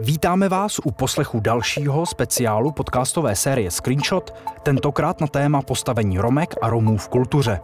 [0.00, 6.70] Vítáme vás u poslechu dalšího speciálu podcastové série Screenshot, tentokrát na téma postavení Romek a
[6.70, 7.60] Romů v kultuře.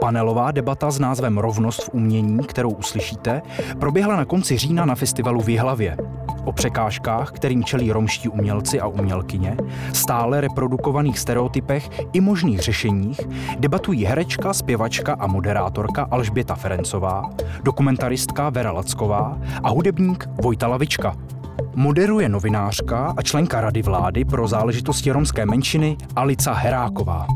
[0.00, 3.42] Panelová debata s názvem Rovnost v umění, kterou uslyšíte,
[3.80, 5.96] proběhla na konci října na festivalu v Jihlavě.
[6.44, 9.56] O překážkách, kterým čelí romští umělci a umělkyně,
[9.92, 13.20] stále reprodukovaných stereotypech i možných řešeních
[13.58, 17.30] debatují herečka, zpěvačka a moderátorka Alžběta Ferencová,
[17.62, 21.16] dokumentaristka Vera Lacková a hudebník Vojta Lavička.
[21.74, 27.26] Moderuje novinářka a členka Rady vlády pro záležitosti romské menšiny Alica Heráková.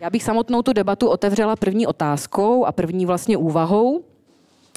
[0.00, 4.04] Já bych samotnou tu debatu otevřela první otázkou a první vlastně úvahou.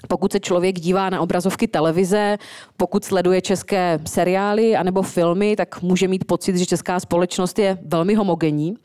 [0.07, 2.37] Pokud se člověk dívá na obrazovky televize,
[2.77, 8.15] pokud sleduje české seriály anebo filmy, tak může mít pocit, že česká společnost je velmi
[8.15, 8.75] homogenní.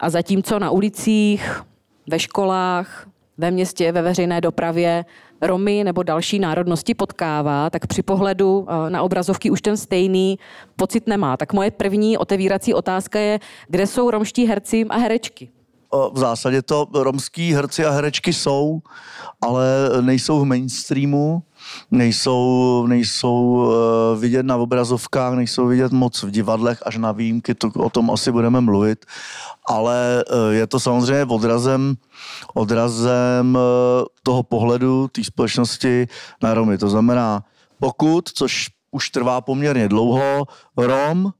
[0.00, 1.62] A zatímco na ulicích,
[2.10, 3.06] ve školách,
[3.38, 5.04] ve městě, ve veřejné dopravě
[5.42, 10.38] Romy nebo další národnosti potkává, tak při pohledu eh, na obrazovky už ten stejný
[10.76, 11.36] pocit nemá.
[11.36, 15.50] Tak moje první otevírací otázka je, kde jsou romští herci a herečky?
[16.12, 18.82] v zásadě to romský herci a herečky jsou,
[19.40, 19.66] ale
[20.00, 21.42] nejsou v mainstreamu,
[21.90, 23.72] nejsou, nejsou uh,
[24.20, 28.32] vidět na obrazovkách, nejsou vidět moc v divadlech, až na výjimky, to, o tom asi
[28.32, 29.06] budeme mluvit,
[29.68, 31.94] ale uh, je to samozřejmě odrazem,
[32.54, 33.60] odrazem uh,
[34.22, 36.08] toho pohledu té společnosti
[36.42, 36.78] na Romy.
[36.78, 37.44] To znamená,
[37.80, 41.32] pokud, což už trvá poměrně dlouho, Rom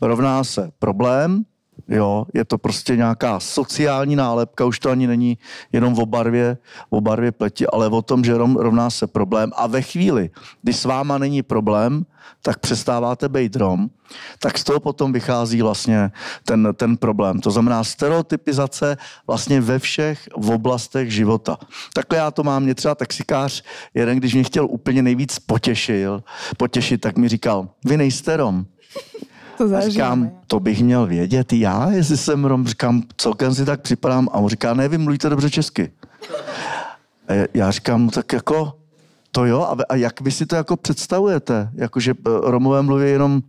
[0.00, 1.44] rovná se problém,
[1.88, 5.38] Jo, je to prostě nějaká sociální nálepka, už to ani není
[5.72, 6.58] jenom o barvě,
[6.90, 9.52] o barvě pleti, ale o tom, že rovná se problém.
[9.56, 10.30] A ve chvíli,
[10.62, 12.06] kdy s váma není problém,
[12.42, 13.90] tak přestáváte být Rom,
[14.38, 16.10] tak z toho potom vychází vlastně
[16.44, 17.40] ten, ten problém.
[17.40, 21.58] To znamená stereotypizace vlastně ve všech v oblastech života.
[21.94, 23.62] Takhle já to mám, mě třeba taxikář,
[23.94, 26.22] jeden, když mě chtěl úplně nejvíc potěšil,
[26.56, 28.66] potěšit, tak mi říkal, vy nejste Rom
[29.58, 30.24] to zažívám.
[30.24, 32.66] Říkám, to bych měl vědět já, jestli jsem Rom.
[32.66, 34.28] Říkám, celkem si tak připadám.
[34.32, 35.92] A on říká, ne, vy mluvíte dobře česky.
[37.28, 38.72] A já říkám, no tak jako,
[39.32, 41.70] to jo, a, a jak vy si to jako představujete?
[41.74, 43.42] Jakože eh, Romové mluví jenom,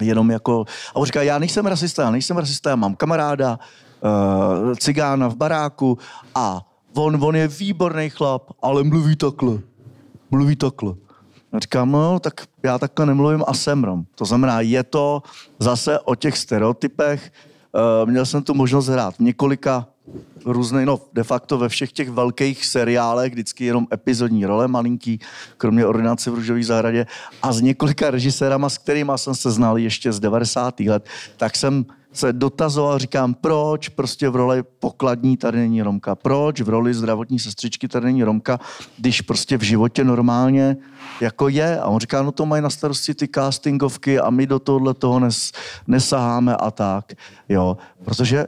[0.00, 0.64] jenom jako,
[0.94, 3.58] a on říká, já nejsem rasista, já nejsem rasista, já mám kamaráda,
[4.02, 5.98] uh, cigána v baráku
[6.34, 6.60] a
[6.94, 9.58] on, on je výborný chlap, ale mluví takhle.
[10.30, 10.94] Mluví takhle.
[11.52, 14.04] A říkám, no, tak já takhle nemluvím a jsem Rom.
[14.14, 15.22] To znamená, je to
[15.58, 17.32] zase o těch stereotypech.
[17.72, 19.86] Uh, měl jsem tu možnost hrát několika
[20.44, 25.20] různých, no de facto ve všech těch velkých seriálech, vždycky jenom epizodní role malinký,
[25.56, 27.06] kromě ordinace v Růžové zahradě
[27.42, 30.80] a s několika režisérama, s kterými jsem se znal ještě z 90.
[30.80, 36.60] let, tak jsem se dotazoval, říkám, proč prostě v roli pokladní tady není Romka, proč
[36.60, 38.60] v roli zdravotní sestřičky tady není Romka,
[38.98, 40.76] když prostě v životě normálně
[41.20, 41.80] jako je.
[41.80, 45.20] A on říká, no to mají na starosti ty castingovky a my do tohohle toho
[45.20, 45.52] nes,
[45.86, 47.12] nesaháme a tak.
[47.48, 48.46] Jo, protože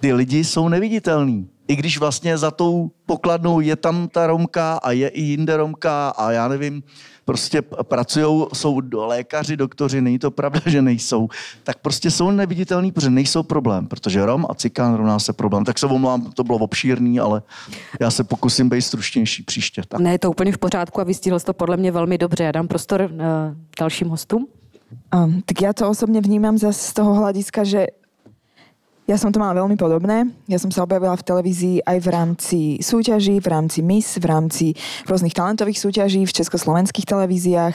[0.00, 1.48] ty lidi jsou neviditelní.
[1.68, 6.08] I když vlastně za tou pokladnou je tam ta Romka a je i jinde Romka
[6.08, 6.82] a já nevím,
[7.24, 11.28] prostě pracují, jsou lékaři, doktoři, není to pravda, že nejsou,
[11.64, 15.64] tak prostě jsou neviditelní, protože nejsou problém, protože Rom a Cikán rovná se problém.
[15.64, 17.42] Tak se omlouvám, to bylo obšírný, ale
[18.00, 19.82] já se pokusím být stručnější příště.
[19.88, 20.00] Tak.
[20.00, 22.44] Ne, je to úplně v pořádku a vystihl to podle mě velmi dobře.
[22.44, 23.18] Já dám prostor uh,
[23.80, 24.46] dalším hostům.
[25.14, 27.86] Um, tak já to osobně vnímám z toho hlediska, že
[29.10, 30.30] ja som to mala veľmi podobné.
[30.46, 34.66] Ja som sa objavila v televízii aj v rámci súťaží, v rámci MIS, v rámci
[35.10, 37.74] rôznych talentových súťaží v československých televíziách.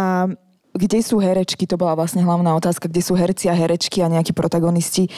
[0.00, 0.32] A
[0.72, 4.32] kde sú herečky, to bola vlastne hlavná otázka, kde sú herci a herečky a nejakí
[4.32, 5.12] protagonisti.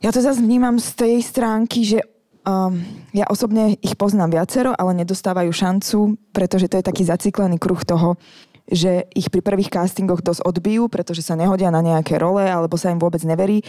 [0.00, 2.00] Ja to zase vnímam z tej stránky, že
[2.48, 2.80] um,
[3.12, 8.16] ja osobne ich poznám viacero, ale nedostávajú šancu, pretože to je taký zaciklený kruh toho,
[8.64, 12.88] že ich pri prvých castingoch dosť odbijú, pretože sa nehodia na nejaké role alebo sa
[12.88, 13.60] im vôbec neverí.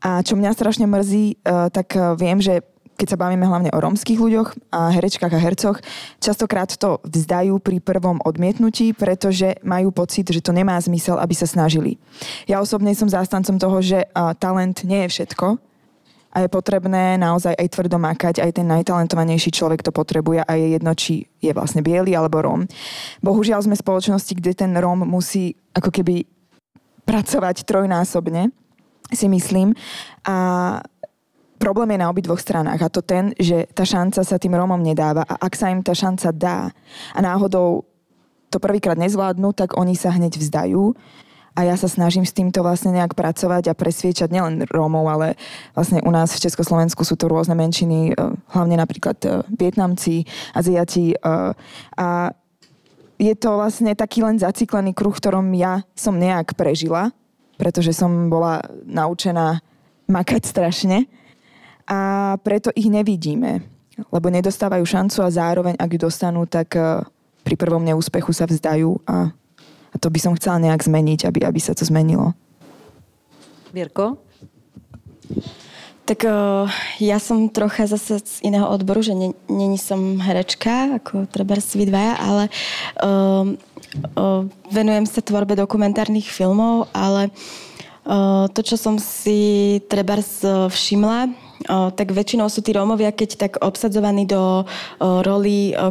[0.00, 2.64] A čo mňa strašne mrzí, uh, tak uh, viem, že
[3.00, 5.80] keď sa bavíme hlavne o romských ľuďoch a herečkách a hercoch,
[6.20, 11.48] častokrát to vzdajú pri prvom odmietnutí, pretože majú pocit, že to nemá zmysel, aby sa
[11.48, 11.96] snažili.
[12.44, 15.56] Ja osobne som zástancom toho, že uh, talent nie je všetko
[16.30, 20.66] a je potrebné naozaj aj tvrdo makať, aj ten najtalentovanejší človek to potrebuje a je
[20.78, 22.70] jedno, či je vlastne biely alebo Róm.
[23.18, 26.22] Bohužiaľ sme v spoločnosti, kde ten Róm musí ako keby
[27.02, 28.54] pracovať trojnásobne
[29.12, 29.74] si myslím.
[30.24, 30.36] A
[31.60, 32.80] problém je na obidvoch stranách.
[32.80, 35.28] A to ten, že tá šanca sa tým Rómom nedáva.
[35.28, 36.58] A ak sa im tá šanca dá
[37.12, 37.84] a náhodou
[38.50, 40.96] to prvýkrát nezvládnu, tak oni sa hneď vzdajú.
[41.54, 45.28] A ja sa snažím s týmto vlastne nejak pracovať a presviečať nielen Rómov, ale
[45.74, 48.22] vlastne u nás v Československu sú to rôzne menšiny, e,
[48.54, 50.24] hlavne napríklad e, Vietnamci,
[50.54, 51.16] Aziati e,
[51.98, 52.08] a
[53.20, 57.12] je to vlastne taký len zaciklený kruh, ktorom ja som nejak prežila,
[57.60, 59.60] pretože som bola naučená
[60.08, 61.04] makať strašne
[61.84, 63.60] a preto ich nevidíme,
[64.08, 67.04] lebo nedostávajú šancu a zároveň, ak ju dostanú, tak eh,
[67.44, 69.28] pri prvom neúspechu sa vzdajú a,
[69.92, 72.32] a to by som chcela nejak zmeniť, aby, aby sa to zmenilo.
[73.76, 74.18] Mirko?
[76.10, 76.66] Tak uh,
[76.98, 79.14] ja som trocha zase z iného odboru, že
[79.46, 82.44] není som herečka, ako treba vy dvaja, ale
[82.98, 83.54] uh,
[84.70, 87.30] venujem sa tvorbe dokumentárnych filmov, ale
[88.50, 90.18] to, čo som si treba
[90.72, 91.30] všimla,
[91.94, 95.20] tak väčšinou sú tí Rómovia, keď tak obsadzovaní do uh,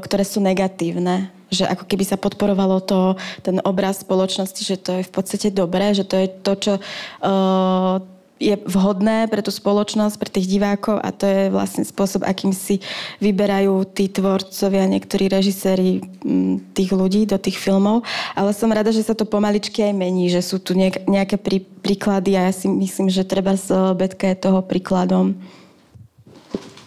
[0.01, 5.03] ktoré sú negatívne že ako keby sa podporovalo to, ten obraz spoločnosti, že to je
[5.09, 7.97] v podstate dobré, že to je to, čo uh,
[8.39, 12.79] je vhodné pre tú spoločnosť, pre tých divákov a to je vlastne spôsob, akým si
[13.19, 18.07] vyberajú tí tvorcovia, niektorí režiséri mm, tých ľudí do tých filmov.
[18.33, 21.35] Ale som rada, že sa to pomaličky aj mení, že sú tu nejaké
[21.83, 25.35] príklady a ja si myslím, že treba z Betka je toho príkladom.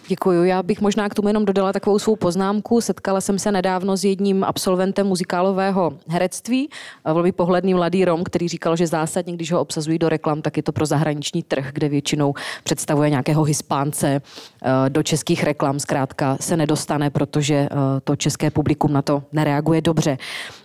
[0.08, 0.44] Děkuji.
[0.44, 2.80] Já bych možná k tomu jenom dodala takovou svou poznámku.
[2.80, 6.68] Setkala jsem se nedávno s jedním absolventem muzikálového herectví,
[7.04, 10.62] velmi pohledný mladý Rom, který říkal, že zásadně, když ho obsazují do reklam, tak je
[10.62, 12.34] to pro zahraniční trh, kde většinou
[12.64, 14.22] představuje nějakého hispánce.
[14.62, 17.68] Eh, do českých reklam zkrátka se nedostane, protože eh,
[18.04, 20.18] to české publikum na to nereaguje dobře.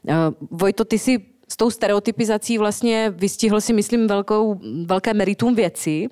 [0.07, 0.13] Eh,
[0.51, 6.07] Vojto, ty si s tou stereotypizací vlastně vystihl si, myslím, velkou, velké meritum věci.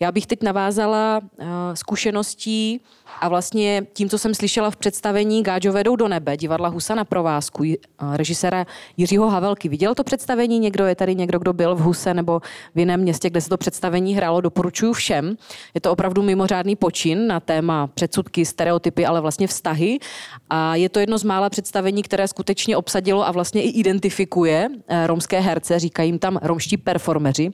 [0.00, 2.80] Já bych teď navázala uh, zkušeností
[3.20, 7.04] a vlastně tím, co jsem slyšela v představení Gáďo vedou do nebe, divadla Husa na
[7.04, 7.64] provázku,
[8.12, 8.66] režiséra
[8.96, 9.68] Jiřího Havelky.
[9.68, 10.86] Viděl to představení někdo?
[10.86, 12.40] Je tady někdo, kdo byl v Huse nebo
[12.74, 14.40] v jiném městě, kde se to představení hrálo?
[14.40, 15.36] Doporučuji všem.
[15.74, 19.98] Je to opravdu mimořádný počin na téma předsudky, stereotypy, ale vlastně vztahy.
[20.50, 25.06] A je to jedno z mála představení, které skutečně obsadilo a vlastně i identifikuje eh,
[25.06, 27.52] romské herce, říkají jim tam romští performeři.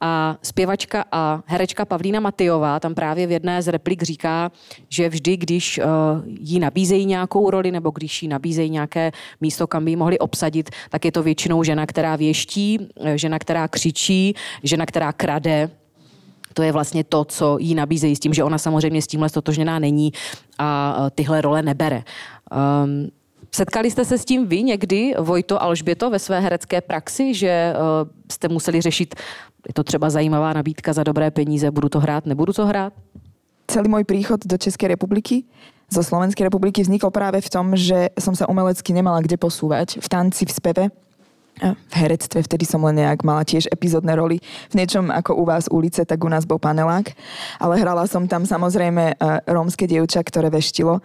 [0.00, 4.52] A zpěvačka a herečka Pavlína Matyová tam právě v jedné z replik říká,
[4.88, 5.84] že vždy, když uh,
[6.40, 10.70] jí nabízejí nějakou roli nebo když jí nabízejí nějaké místo, kam by ji mohli obsadit,
[10.90, 15.70] tak je to většinou žena, která věští, eh, žena, která křičí, žena, která krade,
[16.54, 19.78] to je vlastně to, co jí nabízejí s tím, že ona samozřejmě s tímhle stotožněná
[19.78, 20.12] není
[20.58, 22.02] a eh, tyhle role nebere.
[22.84, 23.10] Um,
[23.50, 28.08] Setkali jste se s tím vy někdy, Vojto Alžběto, ve své herecké praxi, že uh,
[28.30, 29.14] jste museli řešit,
[29.68, 32.92] je to třeba zajímavá nabídka za dobré peníze, budu to hrát, nebudu to hrát?
[33.70, 35.46] Celý môj príchod do Českej republiky
[35.90, 40.06] zo Slovenskej republiky vznikol práve v tom, že som sa umelecky nemala kde posúvať v
[40.06, 40.84] tanci, v speve,
[41.60, 44.38] v herectve, vtedy som len nejak mala tiež epizódne roli.
[44.70, 47.10] V niečom ako u vás ulice, tak u nás bol panelák.
[47.58, 49.18] Ale hrala som tam samozrejme
[49.50, 51.02] rómske dievča, ktoré veštilo.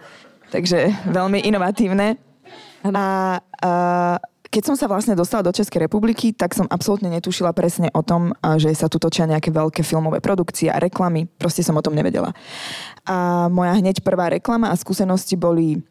[0.54, 2.16] Takže veľmi inovatívne.
[2.92, 3.70] A, a
[4.56, 8.32] keď som sa vlastne dostala do Českej republiky, tak som absolútne netušila presne o tom,
[8.56, 11.28] že sa tu točia nejaké veľké filmové produkcie a reklamy.
[11.36, 12.32] Proste som o tom nevedela.
[13.04, 15.84] A moja hneď prvá reklama a skúsenosti boli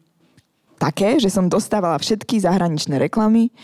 [0.82, 3.54] také, že som dostávala všetky zahraničné reklamy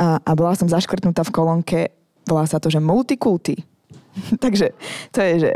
[0.00, 1.80] a, a bola som zaškrtnutá v kolónke,
[2.26, 3.60] volá sa to, že multikulty.
[4.44, 4.72] Takže
[5.12, 5.52] to je, že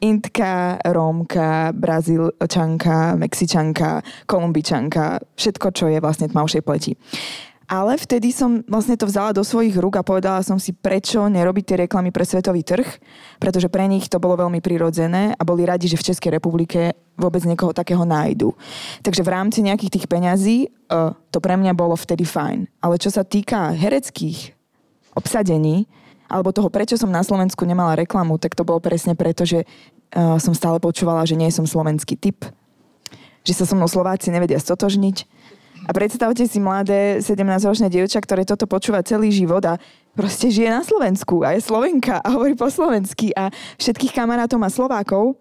[0.00, 6.96] Intka, Rómka, Brazílčanka, Mexičanka, Kolumbičanka, všetko, čo je vlastne tmavšej pleti.
[7.70, 11.64] Ale vtedy som vlastne to vzala do svojich rúk a povedala som si, prečo nerobiť
[11.64, 12.98] tie reklamy pre svetový trh,
[13.38, 17.46] pretože pre nich to bolo veľmi prirodzené a boli radi, že v Českej republike vôbec
[17.46, 18.58] niekoho takého nájdu.
[19.06, 22.66] Takže v rámci nejakých tých peňazí uh, to pre mňa bolo vtedy fajn.
[22.82, 24.58] Ale čo sa týka hereckých
[25.14, 25.86] obsadení,
[26.26, 29.66] alebo toho, prečo som na Slovensku nemala reklamu, tak to bolo presne preto, že
[30.14, 32.46] uh, som stále počúvala, že nie som slovenský typ,
[33.46, 35.26] že sa so mnou Slováci nevedia stotožniť.
[35.88, 39.80] A predstavte si mladé 17-ročné dievča, ktoré toto počúva celý život a
[40.12, 43.48] proste žije na Slovensku a je Slovenka a hovorí po slovensky a
[43.80, 45.40] všetkých kamarátov má Slovákov,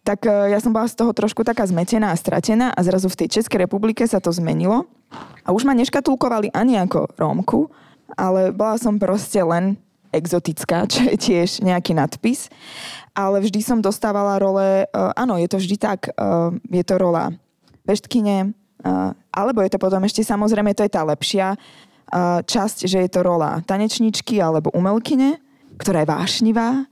[0.00, 3.24] tak uh, ja som bola z toho trošku taká zmetená a stratená a zrazu v
[3.24, 4.88] tej Českej republike sa to zmenilo
[5.44, 7.68] a už ma neškatulkovali ani ako Rómku,
[8.16, 9.76] ale bola som proste len
[10.14, 12.46] exotická, čo je tiež nejaký nadpis.
[13.14, 17.34] Ale vždy som dostávala role, uh, áno, je to vždy tak, uh, je to rola
[17.84, 21.58] veštkine, uh, alebo je to potom ešte samozrejme, to je tá lepšia
[22.44, 25.40] časť, že je to rola tanečničky alebo umelkyne,
[25.80, 26.86] ktorá je vášnivá,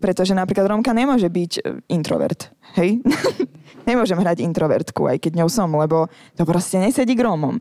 [0.00, 3.00] pretože napríklad Romka nemôže byť introvert, hej?
[3.90, 7.60] Nemôžem hrať introvertku, aj keď ňou som, lebo to proste nesedí k Rómom.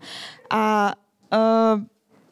[0.50, 1.76] A uh,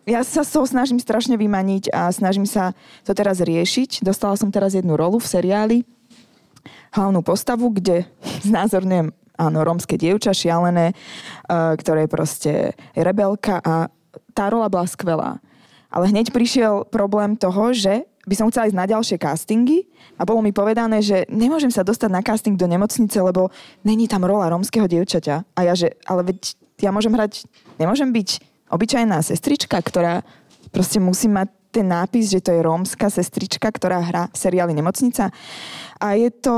[0.03, 2.75] ja sa z toho snažím strašne vymaniť a snažím sa
[3.07, 4.03] to teraz riešiť.
[4.03, 5.77] Dostala som teraz jednu rolu v seriáli,
[6.93, 8.03] hlavnú postavu, kde
[8.49, 12.51] znázorňujem áno, rómske dievča, šialené, uh, ktoré je proste
[12.93, 13.89] rebelka a
[14.35, 15.41] tá rola bola skvelá.
[15.93, 20.39] Ale hneď prišiel problém toho, že by som chcela ísť na ďalšie castingy a bolo
[20.39, 23.51] mi povedané, že nemôžem sa dostať na casting do nemocnice, lebo
[23.83, 25.43] není tam rola rómskeho dievčaťa.
[25.53, 27.45] A ja, že ale veď ja môžem hrať,
[27.77, 30.25] nemôžem byť obyčajná sestrička, ktorá
[30.73, 35.33] proste musí mať ten nápis, že to je rómska sestrička, ktorá hrá v seriáli Nemocnica.
[35.97, 36.55] A je to...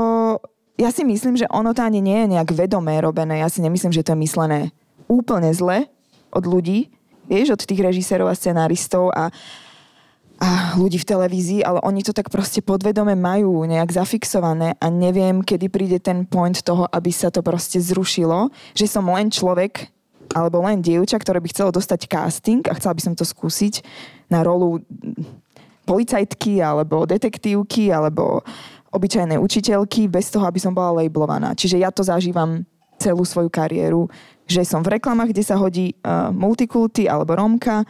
[0.76, 3.40] Ja si myslím, že ono to ani nie je nejak vedomé robené.
[3.40, 4.60] Ja si nemyslím, že to je myslené
[5.08, 5.88] úplne zle
[6.28, 6.92] od ľudí,
[7.32, 9.32] vieš, od tých režisérov a scenáristov a,
[10.36, 15.40] a ľudí v televízii, ale oni to tak proste podvedome majú nejak zafixované a neviem,
[15.40, 19.95] kedy príde ten point toho, aby sa to proste zrušilo, že som len človek
[20.34, 23.84] alebo len dievča, ktoré by chcelo dostať casting a chcela by som to skúsiť
[24.30, 24.82] na rolu
[25.86, 28.42] policajtky alebo detektívky alebo
[28.90, 31.54] obyčajnej učiteľky bez toho, aby som bola labelovaná.
[31.54, 32.64] Čiže ja to zažívam
[32.96, 34.08] celú svoju kariéru,
[34.48, 37.84] že som v reklamách, kde sa hodí uh, multikulty alebo romka,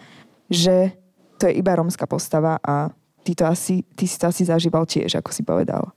[0.50, 0.92] že
[1.38, 2.90] to je iba romská postava a
[3.22, 5.92] ty, to asi, ty si to asi zažíval tiež, ako si povedal.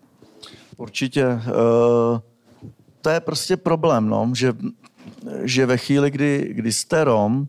[0.77, 1.25] Určitě.
[1.25, 2.19] Uh,
[3.01, 4.53] to je prostě problém, no, že,
[5.43, 7.47] že ve chvíli, kdy, kdy jste Rom,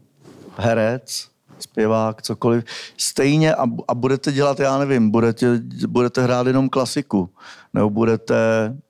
[0.56, 2.64] herec, zpěvák, cokoliv,
[2.96, 7.30] stejně a, a budete dělat, já nevím, budete, budete hrát jenom klasiku,
[7.74, 8.34] nebo budete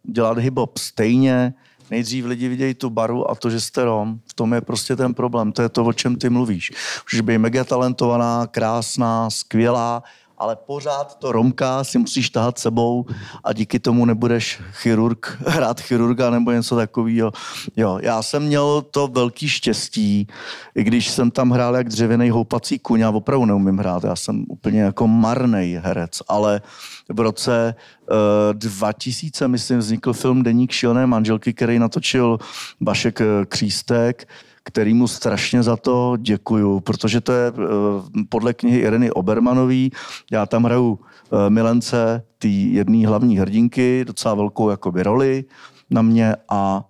[0.02, 1.54] dělat hip-hop, stejně
[1.90, 5.14] nejdřív lidi vidějí tu baru a to, že jste Rom, v tom je prostě ten
[5.14, 6.72] problém, to je to, o čem ty mluvíš.
[7.04, 10.02] Můžeš být mega talentovaná, krásná, skvělá,
[10.40, 13.06] ale pořád to Romka si musíš tahat sebou
[13.44, 17.32] a díky tomu nebudeš chirurg, hrát chirurga nebo něco takového.
[17.76, 20.26] Jo, já jsem měl to velký štěstí,
[20.75, 24.44] i když jsem tam hrál jak dřevěný houpací kuň, já opravdu neumím hrát, já jsem
[24.49, 26.61] úplně jako marný herec, ale
[27.09, 27.75] v roce
[28.11, 28.16] uh,
[28.50, 32.38] eh, 2000, myslím, vznikl film Deník šilné manželky, který natočil
[32.80, 34.28] Vašek eh, Křístek,
[34.62, 39.93] který mu strašně za to děkuju, protože to je eh, podle knihy Ireny Obermanový.
[40.33, 45.45] Já tam hraju eh, milence té jedné hlavní hrdinky, docela velkou jakoby roli
[45.90, 46.85] na mě a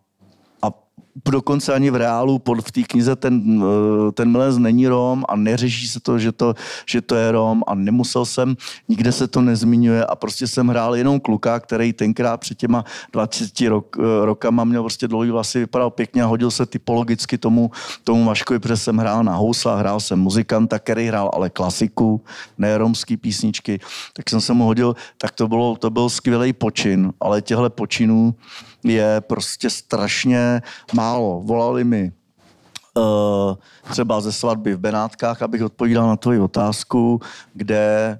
[1.29, 5.37] dokonce ani v reálu pod, v té knize ten, eh, ten milenec není Rom a
[5.37, 6.55] neřeší se to že, to,
[6.87, 8.57] že to je Rom a nemusel jsem,
[8.89, 13.69] nikde se to nezmiňuje a prostě jsem hrál jenom kluka, který tenkrát před těma 20
[13.69, 17.71] rok, eh, rokama měl prostě dlouhý vlasy, vypadal pěkně a hodil se typologicky tomu,
[18.05, 22.25] tomu Vaškovi, protože jsem hrál na housla, hrál jsem muzikanta, který hrál ale klasiku,
[22.59, 23.81] ne romský písničky,
[24.13, 28.35] tak jsem se mu hodil, tak to, bylo, to byl skvělý počin, ale těchto počinů
[28.85, 31.41] je prostě strašně málo.
[31.45, 32.13] Volali mi
[32.95, 33.03] uh,
[33.91, 37.21] třeba ze svatby v Benátkách, abych odpovídal na tvoji otázku,
[37.55, 38.19] kde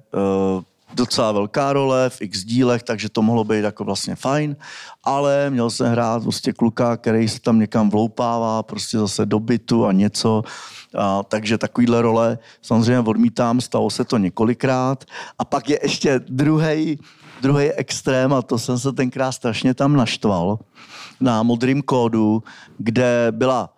[0.55, 0.63] uh,
[0.93, 4.55] docela velká role v x dílech, takže to mohlo být jako vlastně fajn,
[5.03, 9.85] ale měl jsem hrát prostě kluka, který se tam někam vloupává, prostě zase do bytu
[9.85, 10.43] a něco,
[10.97, 15.05] a, takže takovýhle role samozřejmě odmítám, stalo se to několikrát.
[15.39, 16.99] A pak je ještě druhý
[17.41, 20.59] druhý extrém, a to jsem se tenkrát strašně tam naštval,
[21.21, 22.43] na modrým kódu,
[22.77, 23.73] kde byla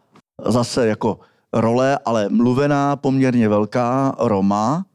[0.46, 1.20] zase jako
[1.54, 4.86] role, ale mluvená poměrně velká Roma,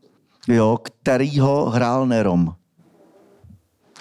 [0.48, 2.54] jo, kterýho hrál Nerom.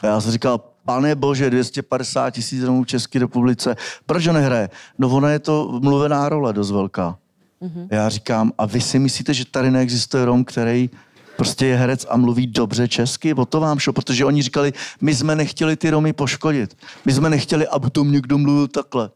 [0.02, 4.70] A já jsem říkal, pane bože, 250 tisíc Romů v České republice, proč ho nehraje?
[4.98, 7.18] No ona je to mluvená role dost velká.
[7.62, 7.88] Mm-hmm.
[7.92, 10.90] Já říkám, a vy si myslíte, že tady neexistuje Rom, který
[11.38, 15.15] prostě je herec a mluví dobře česky, o to vám šlo, protože oni říkali, my
[15.15, 16.77] jsme nechtěli ty Romy poškodit.
[17.06, 19.10] My jsme nechtěli, aby tom někdo mluvil takhle.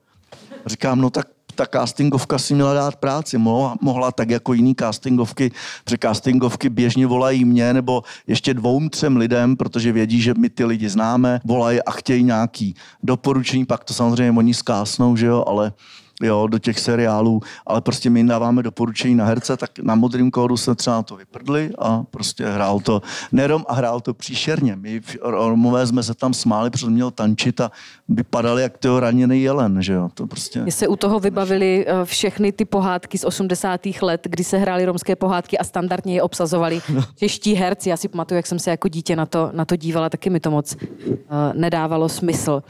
[0.65, 3.37] Říkám, no tak ta castingovka si měla dát práci.
[3.37, 5.51] Mohla, mohla tak jako jiný castingovky,
[5.83, 10.65] protože castingovky běžně volají mě nebo ještě dvou, třem lidem, protože vědí, že my ty
[10.65, 15.73] lidi známe, volají a chtějí nějaký doporučení, pak to samozřejmě oni zkásnou, že jo, ale
[16.21, 20.57] jo, do těch seriálů, ale prostě my dáváme doporučení na herce, tak na modrým kódu
[20.57, 23.01] se třeba na to vyprdli a prostě hrál to
[23.31, 24.75] Nerom a hrál to příšerně.
[24.75, 27.71] My Romové jsme se tam smáli, protože měl tančit a
[28.09, 30.61] vypadal jak toho raněný jelen, že jo, to prostě.
[30.61, 33.81] Mně se u toho vybavili eh, všechny ty pohádky z 80.
[34.01, 36.81] let, kdy se hrály romské pohádky a standardně je obsazovali
[37.15, 37.89] čeští herci.
[37.89, 40.39] Já si pamatuju, jak jsem se jako dítě na to, na to dívala, taky mi
[40.39, 41.17] to moc uh,
[41.53, 42.63] nedávalo smysl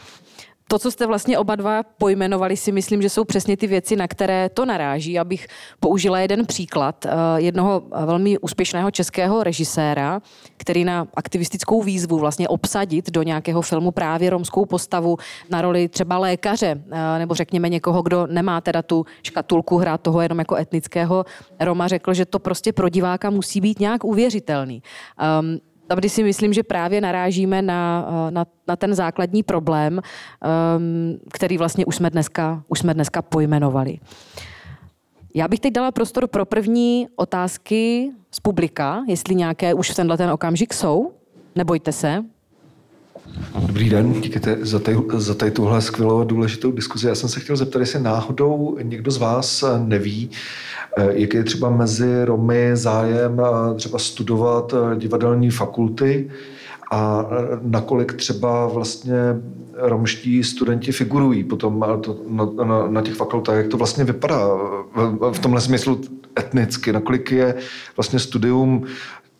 [0.71, 4.07] to, co jste vlastně oba dva pojmenovali, si myslím, že jsou přesně ty věci, na
[4.07, 5.19] které to naráží.
[5.19, 5.47] Abych
[5.79, 10.21] použila jeden příklad eh, jednoho velmi úspěšného českého režiséra,
[10.57, 15.17] který na aktivistickou výzvu vlastně obsadit do nějakého filmu právě romskou postavu
[15.49, 20.21] na roli třeba lékaře, eh, nebo řekněme někoho, kdo nemá teda tu škatulku hrát toho
[20.21, 21.25] jenom jako etnického
[21.59, 24.83] Roma, řekl, že to prostě pro diváka musí být nějak uvěřitelný.
[25.39, 30.01] Um, tady si myslím, že právě narážíme na, eh, na, na ten základní problém,
[30.77, 33.99] um, který vlastně už jsme dneska, už jsme dneska pojmenovali.
[35.35, 40.17] Já bych teď dala prostor pro první otázky z publika, jestli nějaké už v tenhle
[40.17, 41.11] ten okamžik jsou.
[41.55, 42.23] Nebojte se.
[43.67, 47.07] Dobrý den, díky te, za, tady, za tady tuhle skvělou a důležitou diskuzi.
[47.07, 50.29] Já jsem se chtěl zeptat, jestli náhodou někdo z vás neví,
[50.97, 56.31] eh, jaký je třeba mezi Romy zájem eh, třeba studovat eh, divadelní fakulty
[56.91, 57.25] a
[57.61, 59.15] nakolik třeba vlastně
[59.73, 64.47] romští studenti figurují potom to, na, na, na těch fakultách, jak to vlastně vypadá
[64.95, 66.01] v, v tomhle smyslu
[66.39, 67.55] etnicky, nakolik je
[67.97, 68.83] vlastně studium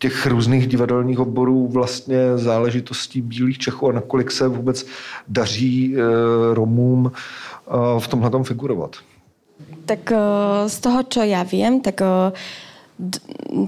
[0.02, 4.86] těch různých divadelních oborů vlastně záležitostí bílých Čechů a nakolik se vůbec
[5.28, 6.02] daří e,
[6.54, 8.96] Romům e, v tomhle figurovat?
[9.86, 10.18] Tak e,
[10.70, 12.02] z toho, čo ja viem, tak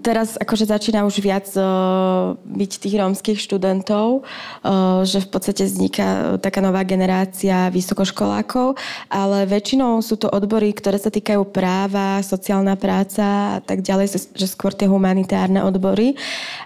[0.05, 6.39] teraz akože začína už viac uh, byť tých rómskych študentov, uh, že v podstate vzniká
[6.39, 8.77] taká nová generácia vysokoškolákov,
[9.09, 14.47] ale väčšinou sú to odbory, ktoré sa týkajú práva, sociálna práca a tak ďalej, že
[14.47, 16.15] skôr tie humanitárne odbory,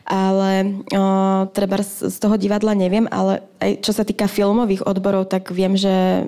[0.04, 5.50] ale uh, treba z toho divadla neviem, ale aj čo sa týka filmových odborov, tak
[5.50, 6.28] viem, že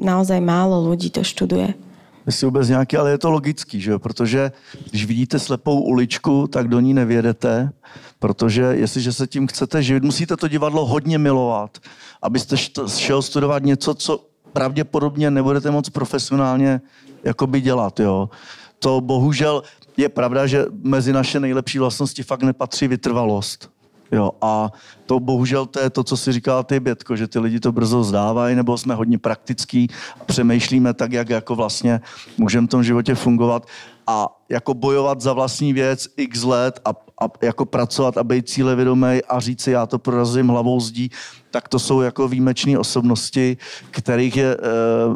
[0.00, 1.89] naozaj málo ľudí to študuje
[2.30, 4.52] jestli vůbec nějaký, ale je to logický, že protože
[4.90, 7.72] když vidíte slepou uličku, tak do ní nevědete,
[8.18, 11.78] protože jestliže se tím chcete živit, musíte to divadlo hodně milovat,
[12.22, 12.56] abyste
[12.86, 16.80] šel studovat něco, co pravděpodobně nebudete moc profesionálně
[17.24, 18.30] jakoby dělat, jo.
[18.78, 19.62] To bohužel
[19.96, 23.70] je pravda, že mezi naše nejlepší vlastnosti fakt nepatří vytrvalost.
[24.12, 24.72] Jo, a
[25.06, 28.04] to bohužel to je to, co si říkala ty, Bětko, že ty lidi to brzo
[28.04, 29.88] zdávají, nebo jsme hodně praktický
[30.20, 32.00] a přemýšlíme tak, jak jako vlastně
[32.38, 33.66] můžeme v tom životě fungovat.
[34.06, 39.20] A jako bojovat za vlastní věc x let a, a jako pracovat a být cílevědomý
[39.28, 41.10] a říct si, já to prorazím hlavou zdí,
[41.50, 43.56] tak to jsou jako výjimečné osobnosti,
[43.90, 44.62] kterých je, uh,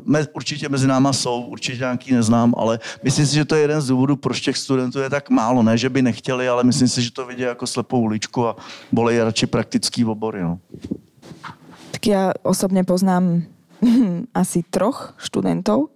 [0.05, 3.81] me, určitě mezi náma jsou, určitě nějaký neznám, ale myslím si, že to je jeden
[3.81, 5.63] z důvodů, proč těch studentů je tak málo.
[5.63, 8.57] Ne, že by nechtěli, ale myslím si, že to vidí jako slepou uličku a
[8.93, 10.43] bolej radši praktický obory.
[10.43, 10.59] No.
[11.91, 13.43] Tak já osobně poznám
[14.35, 15.89] asi troch študentov.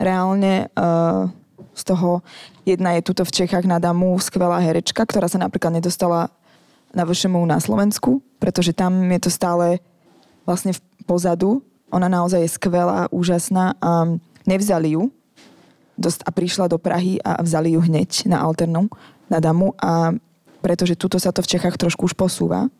[0.00, 1.30] Reálne uh,
[1.74, 2.26] z toho
[2.66, 6.30] jedna je tuto v Čechách na Damu skvelá herečka, ktorá sa napríklad nedostala
[6.92, 9.80] na VŠMU na Slovensku, pretože tam je to stále
[10.44, 11.64] vlastne v pozadu.
[11.92, 14.16] Ona naozaj je skvelá, úžasná a
[14.48, 15.12] nevzali ju
[15.92, 18.88] dosť, a prišla do Prahy a vzali ju hneď na Alternu,
[19.28, 20.16] na Damu a
[20.64, 22.70] pretože tuto sa to v Čechách trošku už posúva.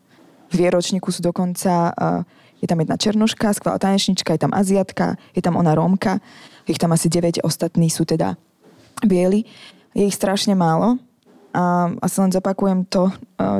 [0.49, 1.91] V vieročníku sú dokonca,
[2.57, 6.23] je tam jedna černoška, skvelá tanečnička, je tam Aziatka, je tam ona Rómka,
[6.63, 8.39] ich tam asi 9, ostatní sú teda
[9.03, 9.43] bieli.
[9.93, 10.97] Je ich strašne málo
[11.53, 13.13] a asi len zopakujem to,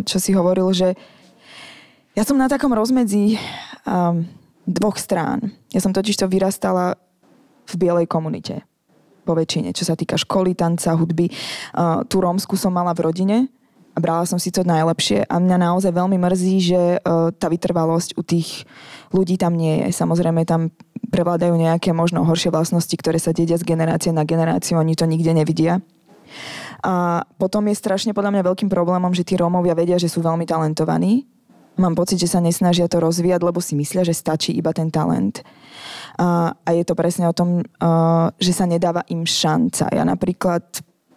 [0.03, 0.97] čo si hovoril, že
[2.17, 3.37] ja som na takom rozmedzi
[3.85, 4.25] um,
[4.65, 5.53] dvoch strán.
[5.69, 6.97] Ja som totiž to vyrastala
[7.69, 8.65] v bielej komunite.
[9.23, 11.31] Po väčšine, čo sa týka školy, tanca, hudby.
[12.11, 13.37] Tú rómsku som mala v rodine
[13.95, 18.19] a brala som si to najlepšie a mňa naozaj veľmi mrzí, že uh, tá vytrvalosť
[18.19, 18.67] u tých
[19.15, 19.95] ľudí tam nie je.
[19.95, 20.75] Samozrejme tam
[21.13, 25.31] prevládajú nejaké možno horšie vlastnosti, ktoré sa dedia z generácie na generáciu, oni to nikde
[25.31, 25.79] nevidia.
[26.83, 30.43] A potom je strašne podľa mňa veľkým problémom, že tí Rómovia vedia, že sú veľmi
[30.43, 31.25] talentovaní.
[31.73, 35.41] Mám pocit, že sa nesnažia to rozvíjať, lebo si myslia, že stačí iba ten talent.
[36.21, 39.89] A, a je to presne o tom, uh, že sa nedáva im šanca.
[39.89, 40.61] Ja napríklad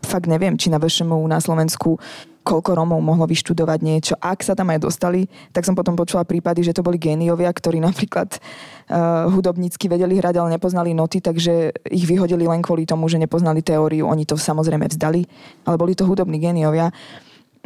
[0.00, 2.00] fakt neviem, či na VŠMU na Slovensku
[2.47, 4.15] koľko Romov mohlo vyštudovať niečo.
[4.23, 7.83] Ak sa tam aj dostali, tak som potom počula prípady, že to boli géniovia, ktorí
[7.91, 13.19] napríklad uh, hudobnícky vedeli hrať, ale nepoznali noty, takže ich vyhodili len kvôli tomu, že
[13.19, 14.07] nepoznali teóriu.
[14.07, 15.27] Oni to samozrejme vzdali,
[15.67, 16.95] ale boli to hudobní géniovia.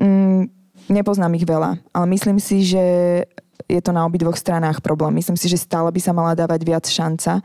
[0.01, 0.49] Mm,
[0.89, 2.85] nepoznám ich veľa, ale myslím si, že
[3.69, 5.15] je to na obidvoch stranách problém.
[5.15, 7.45] Myslím si, že stále by sa mala dávať viac šanca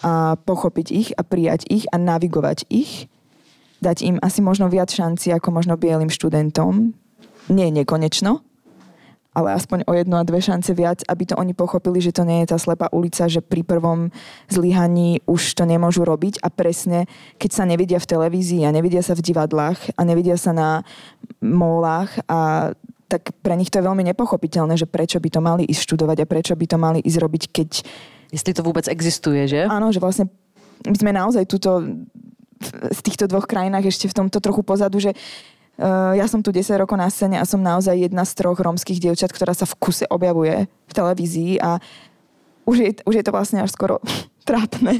[0.00, 3.10] a pochopiť ich a prijať ich a navigovať ich
[3.80, 6.96] dať im asi možno viac šanci ako možno bielým študentom.
[7.46, 8.42] Nie nekonečno,
[9.36, 12.40] ale aspoň o jednu a dve šance viac, aby to oni pochopili, že to nie
[12.42, 14.08] je tá slepá ulica, že pri prvom
[14.48, 17.04] zlyhaní už to nemôžu robiť a presne,
[17.36, 20.70] keď sa nevidia v televízii a nevidia sa v divadlách a nevidia sa na
[21.44, 22.72] mólach a
[23.06, 26.26] tak pre nich to je veľmi nepochopiteľné, že prečo by to mali ísť študovať a
[26.26, 27.70] prečo by to mali ísť robiť, keď...
[28.34, 29.70] Jestli to vôbec existuje, že?
[29.70, 30.26] Áno, že vlastne
[30.82, 31.78] my sme naozaj túto
[32.92, 35.12] v týchto dvoch krajinách ešte v tomto trochu pozadu, že
[35.76, 38.96] Uh, ja som tu 10 rokov na scéne a som naozaj jedna z troch rómskych
[38.96, 41.76] dievčat, ktorá sa v kuse objavuje v televízii a
[42.64, 44.00] už je, už je to vlastne až skoro
[44.48, 44.96] trápne,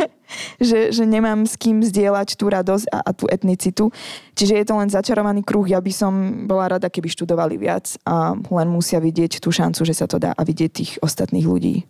[0.61, 3.89] že, že nemám s kým zdieľať tú radosť a, a tú etnicitu.
[4.37, 5.65] Čiže je to len začarovaný kruh.
[5.65, 6.13] Ja by som
[6.45, 10.37] bola rada, keby študovali viac a len musia vidieť tú šancu, že sa to dá
[10.37, 11.89] a vidieť tých ostatných ľudí.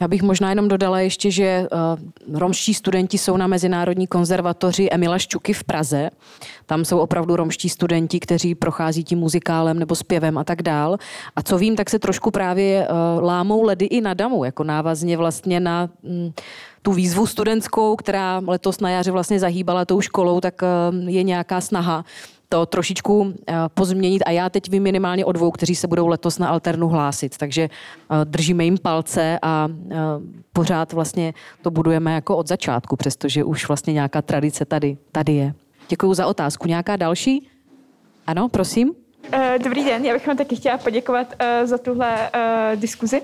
[0.00, 1.68] Já bych možná jenom dodala ještě, že
[2.28, 6.10] uh, romští studenti jsou na Mezinárodní konzervatoři Emila Ščuky v Praze.
[6.66, 10.98] Tam jsou opravdu romští studenti, kteří prochází tím muzikálem nebo zpěvem a tak dál.
[11.36, 15.16] A co vím, tak se trošku právě uh, lámou ledy i na Damu, jako návazně
[15.16, 16.32] vlastně na mm,
[16.82, 21.60] tu výzvu studentskou, která letos na jaře vlastně zahýbala tou školou, tak uh, je nějaká
[21.60, 22.04] snaha
[22.48, 26.38] to trošičku eh, pozměnit a já teď vím minimálně o dvou, kteří se budou letos
[26.38, 29.96] na Alternu hlásit, takže eh, držíme jim palce a eh,
[30.52, 35.54] pořád vlastně to budujeme jako od začátku, přestože už vlastně nějaká tradice tady, tady je.
[35.88, 36.68] Děkuji za otázku.
[36.68, 37.48] Nějaká další?
[38.26, 38.94] Ano, prosím.
[39.64, 42.30] Dobrý den, já bych vám taky chtěla poděkovat za tuhle
[42.74, 43.22] diskuzi.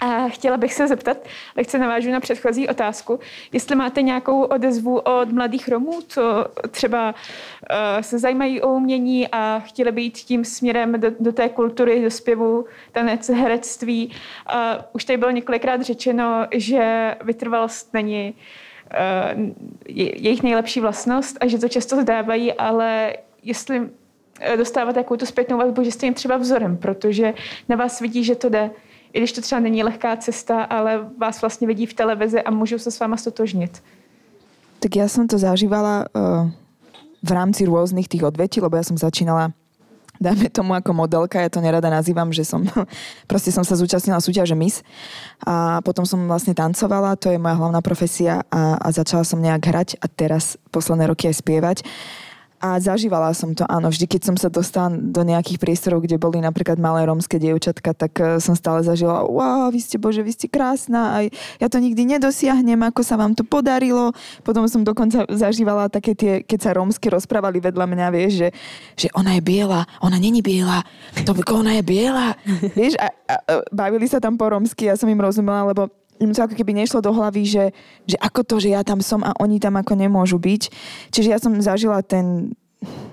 [0.00, 1.16] A chtěla bych se zeptat,
[1.56, 3.20] lehce navážu na předchozí otázku,
[3.52, 9.62] jestli máte nějakou odezvu od mladých Romů, co třeba uh, se zajímají o umění a
[9.66, 14.06] chtěli být tím směrem do, do té kultury, do zpěvu, tanec, herectví.
[14.06, 18.34] Uh, už tady bylo několikrát řečeno, že vytrvalost není
[19.34, 19.50] uh,
[19.88, 23.88] jejich nejlepší vlastnost a že to často zdávají, ale jestli
[24.56, 27.34] dostávat takovou tu zpětnou vazbu, že jste jim třeba vzorem, protože
[27.68, 28.70] na vás vidí, že to jde
[29.16, 32.78] i když to třeba není lehká cesta, ale vás vlastně vidí v televizi a můžou
[32.78, 33.82] se s váma stotožnit.
[34.78, 36.50] Tak já jsem to zažívala uh,
[37.22, 39.52] v rámci různých tých odvetí, lebo já jsem začínala
[40.20, 42.64] dajme tomu ako modelka, ja to nerada nazývam, že som,
[43.30, 44.80] proste som sa zúčastnila súťaže Miss
[45.44, 49.60] a potom som vlastne tancovala, to je moja hlavná profesia a, a začala som nejak
[49.60, 51.76] hrať a teraz posledné roky aj spievať.
[52.56, 53.92] A zažívala som to, áno.
[53.92, 58.12] Vždy, keď som sa dostala do nejakých priestorov, kde boli napríklad malé rómske dievčatka, tak
[58.16, 61.24] e, som stále zažila, wow, vy ste, bože, vy ste krásna, aj
[61.60, 64.16] ja to nikdy nedosiahnem, ako sa vám to podarilo.
[64.40, 68.48] Potom som dokonca zažívala také tie, keď sa rómsky rozprávali vedľa mňa, vieš, že,
[68.96, 70.80] že ona je biela, ona není biela,
[71.28, 72.32] to ona je biela.
[72.78, 76.32] vieš, a, a, a bavili sa tam po rómsky, ja som im rozumela, lebo im
[76.32, 77.64] to ako keby nešlo do hlavy, že,
[78.08, 80.62] že ako to, že ja tam som a oni tam ako nemôžu byť.
[81.12, 82.56] Čiže ja som zažila ten,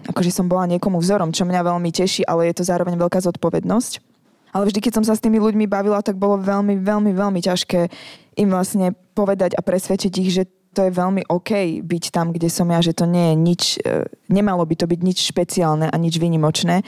[0.07, 4.13] akože som bola niekomu vzorom, čo mňa veľmi teší, ale je to zároveň veľká zodpovednosť.
[4.53, 7.89] Ale vždy, keď som sa s tými ľuďmi bavila, tak bolo veľmi, veľmi, veľmi ťažké
[8.37, 12.65] im vlastne povedať a presvedčiť ich, že to je veľmi OK byť tam, kde som
[12.69, 16.17] ja, že to nie je nič, e, nemalo by to byť nič špeciálne a nič
[16.17, 16.81] výnimočné.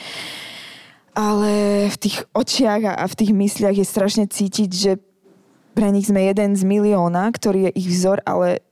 [1.15, 1.51] Ale
[1.87, 4.91] v tých očiach a v tých mysliach je strašne cítiť, že
[5.75, 8.63] pre nich sme jeden z milióna, ktorý je ich vzor, ale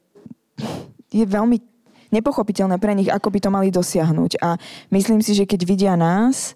[1.12, 1.60] je veľmi
[2.16, 4.40] nepochopiteľné pre nich, ako by to mali dosiahnuť.
[4.40, 4.56] A
[4.96, 6.56] myslím si, že keď vidia nás,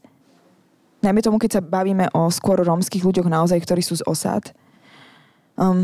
[1.03, 4.55] najmä tomu, keď sa bavíme o skôr rómskych ľuďoch naozaj, ktorí sú z osad,
[5.59, 5.83] um,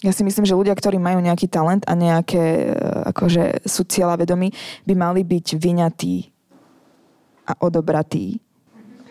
[0.00, 2.72] ja si myslím, že ľudia, ktorí majú nejaký talent a nejaké,
[3.12, 4.48] akože sú cieľa vedomí,
[4.88, 6.16] by mali byť vyňatí
[7.44, 8.40] a odobratí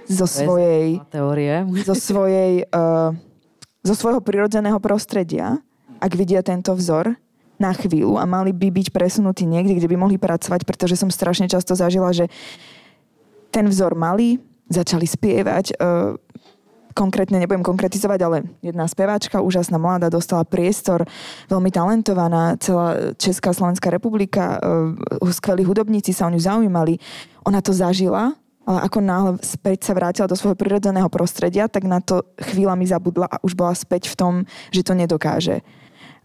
[0.09, 1.62] zo svojej, teórie.
[1.85, 3.13] zo svojej uh,
[3.83, 5.59] zo svojho prirodzeného prostredia,
[5.99, 7.15] ak vidia tento vzor
[7.59, 11.51] na chvíľu a mali by byť presunutí niekde, kde by mohli pracovať, pretože som strašne
[11.51, 12.31] často zažila, že
[13.51, 14.39] ten vzor mali,
[14.71, 16.15] začali spievať, uh,
[16.95, 21.07] konkrétne nebudem konkretizovať, ale jedna speváčka, úžasná mladá, dostala priestor,
[21.51, 26.95] veľmi talentovaná, celá Česká Slovenská republika, uh, skvelí hudobníci sa o ňu zaujímali.
[27.43, 28.35] Ona to zažila
[28.69, 33.25] ale ako náhle späť sa vrátila do svojho prirodzeného prostredia, tak na to chvíľami zabudla
[33.25, 34.34] a už bola späť v tom,
[34.69, 35.65] že to nedokáže.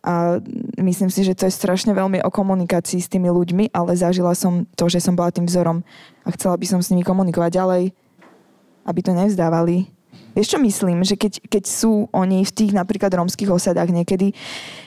[0.04, 0.36] A
[0.76, 4.68] myslím si, že to je strašne veľmi o komunikácii s tými ľuďmi, ale zažila som
[4.76, 5.80] to, že som bola tým vzorom
[6.20, 7.82] a chcela by som s nimi komunikovať ďalej,
[8.84, 9.88] aby to nevzdávali.
[10.36, 11.00] Vieš čo myslím?
[11.00, 14.36] Že keď, keď sú oni v tých napríklad romských osadách niekedy,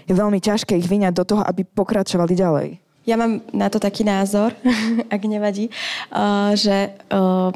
[0.06, 2.87] je veľmi ťažké ich vyňať do toho, aby pokračovali ďalej.
[3.08, 4.52] Ja mám na to taký názor,
[5.16, 5.72] ak nevadí,
[6.12, 7.56] uh, že uh,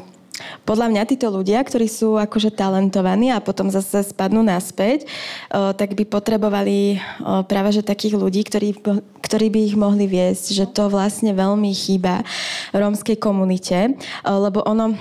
[0.63, 5.03] podľa mňa títo ľudia, ktorí sú akože talentovaní a potom zase spadnú naspäť,
[5.51, 7.03] uh, tak by potrebovali
[7.51, 8.79] práve že takých ľudí, ktorí,
[9.19, 12.23] ktorí by ich mohli viesť, že to vlastne veľmi chýba
[12.71, 14.95] rómskej komunite, lebo ono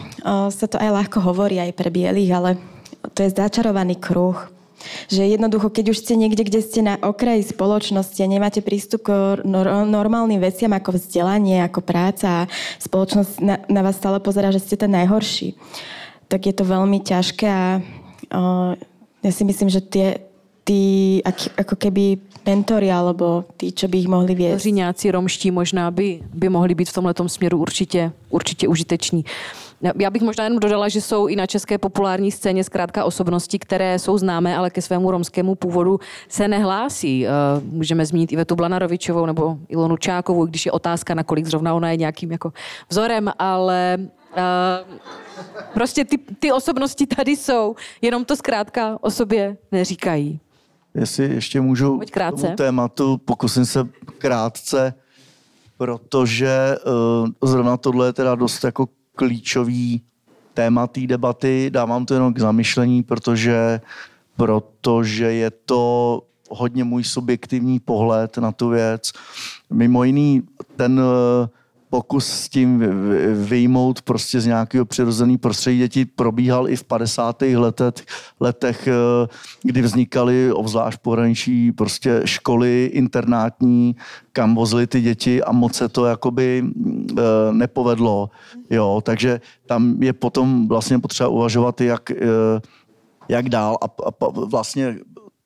[0.50, 2.50] sa to aj ľahko hovorí aj pre bielých, ale
[3.14, 4.59] to je začarovaný kruh
[5.08, 9.40] že jednoducho, keď už ste niekde, kde ste na okraji spoločnosti a nemáte prístup k
[9.86, 12.48] normálnym veciam ako vzdelanie, ako práca a
[12.80, 15.56] spoločnosť na, na vás stále pozera, že ste ten najhorší,
[16.28, 18.72] tak je to veľmi ťažké a uh,
[19.20, 20.08] ja si myslím, že tie,
[20.64, 20.82] tí
[21.24, 24.64] ak, ako keby mentory alebo tí, čo by ich mohli viesť.
[24.64, 29.24] Říňáci romští možná by, by mohli být v tomhle směru určitě, určitě užiteční.
[29.98, 33.98] Já bych možná jenom dodala, že jsou i na české populární scéně zkrátka osobnosti, které
[33.98, 37.26] jsou známé, ale ke svému romskému původu se nehlásí.
[37.26, 37.30] Eh,
[37.62, 42.32] můžeme zmínit Ivetu Blanarovičovou nebo Ilonu Čákovou, když je otázka, nakolik zrovna ona je nějakým
[42.32, 42.52] jako
[42.88, 43.98] vzorem, ale
[44.30, 44.98] Uh,
[45.74, 50.40] prostě ty, ty osobnosti tady jsou, jenom to zkrátka o sobě neříkají.
[50.94, 52.42] jestli ještě můžu Pojď krátce.
[52.42, 53.88] tomu tématu, pokusím se
[54.18, 54.94] krátce,
[55.76, 56.76] protože
[57.42, 58.86] uh, zrovna tohle je teda dost jako
[59.20, 60.00] klíčový
[60.54, 61.68] téma té debaty.
[61.70, 63.80] Dávám to jenom k zamyšlení, protože,
[64.36, 69.12] protože je to hodně můj subjektivní pohled na tu věc.
[69.70, 70.42] Mimo jiný
[70.76, 71.04] ten uh,
[71.90, 72.84] pokus s tím
[73.34, 77.42] vyjmout prostě z nějakého přirozeného prostředí dětí probíhal i v 50.
[77.42, 77.94] letech,
[78.40, 79.26] letech eh,
[79.62, 83.96] kdy vznikaly obzvlášť pohraničí prostě školy internátní,
[84.32, 87.22] kam vozili ty děti a moc se to jakoby eh,
[87.52, 88.30] nepovedlo.
[88.70, 92.60] Jo, takže tam je potom vlastně potřeba uvažovat, jak, eh,
[93.28, 94.98] jak dál a, a vlastně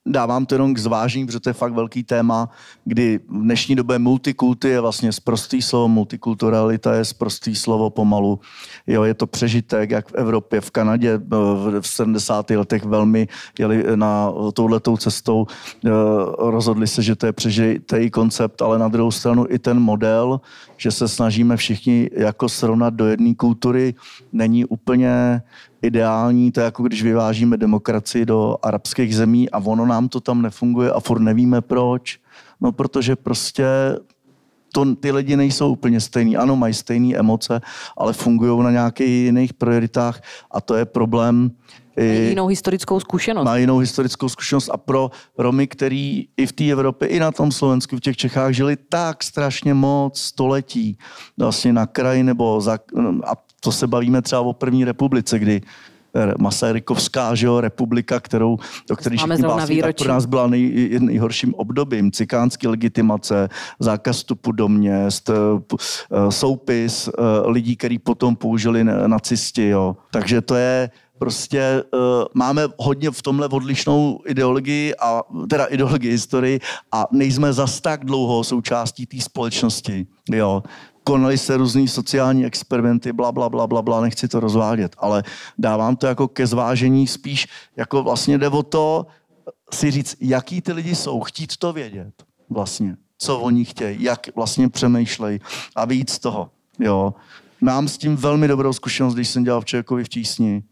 [0.06, 2.48] dávám to jenom k zvážení, protože to je fakt velký téma,
[2.84, 8.40] kdy v dnešní době multikulty je vlastně zprostý slovo, multikulturalita je zprostý slovo pomalu.
[8.86, 11.20] Jo, je to přežitek, jak v Evropě, v Kanadě
[11.80, 12.50] v 70.
[12.50, 15.46] letech velmi jeli na touhletou cestou,
[15.86, 15.90] eh,
[16.38, 20.40] rozhodli se, že to je přežitý koncept, ale na druhou stranu i ten model,
[20.76, 23.94] že se snažíme všichni jako srovnat do jedné kultury,
[24.32, 25.42] není úplně
[25.86, 30.42] ideální, to je jako když vyvážíme demokracii do arabských zemí a ono nám to tam
[30.42, 32.18] nefunguje a furt nevíme proč.
[32.60, 33.66] No protože prostě
[34.74, 36.36] to, ty lidi nejsou úplně stejný.
[36.36, 37.60] Ano, mají stejné emoce,
[37.98, 40.20] ale fungují na nějakých jiných prioritách
[40.50, 41.50] a to je problém.
[41.96, 43.44] Mají jinou historickou zkušenost.
[43.44, 47.52] Má jinou historickou zkušenost a pro Romy, který i v té Evropě, i na tom
[47.52, 50.98] Slovensku, v těch Čechách žili tak strašně moc století,
[51.38, 52.78] vlastně na kraji nebo za,
[53.24, 53.32] a
[53.64, 55.60] to se bavíme třeba o první republice, kdy
[56.16, 60.98] eh, Masarykovská že jo, republika, kterou, do které všichni vlastně, tak pro nás byla nej,
[61.00, 62.12] nejhorším obdobím.
[62.12, 63.48] Cikánský legitimace,
[63.80, 65.34] zákaz vstupu do měst, eh,
[65.72, 67.10] eh, soupis
[67.46, 69.68] lidí, který potom použili nacisti.
[69.68, 69.96] Jo.
[70.12, 72.00] Takže to je prostě uh,
[72.34, 76.60] máme hodně v tomhle odlišnou ideologii, a, teda ideologii historii
[76.92, 80.06] a nejsme zas tak dlouho součástí té společnosti.
[80.32, 80.62] Jo
[81.04, 85.22] konaly se různý sociální experimenty, bla, bla, bla, bla, bla, nechci to rozvádět, ale
[85.58, 89.06] dávám to jako ke zvážení spíš, jako vlastně jde o to
[89.72, 92.14] si říct, jaký ty lidi jsou, chtít to vědět
[92.50, 95.40] vlastně, co oni chtějí, jak vlastně přemýšlejí
[95.76, 97.14] a víc toho, jo.
[97.60, 100.62] Mám s tím velmi dobrou zkušenost, když jsem dělal v Čekovi v Tísni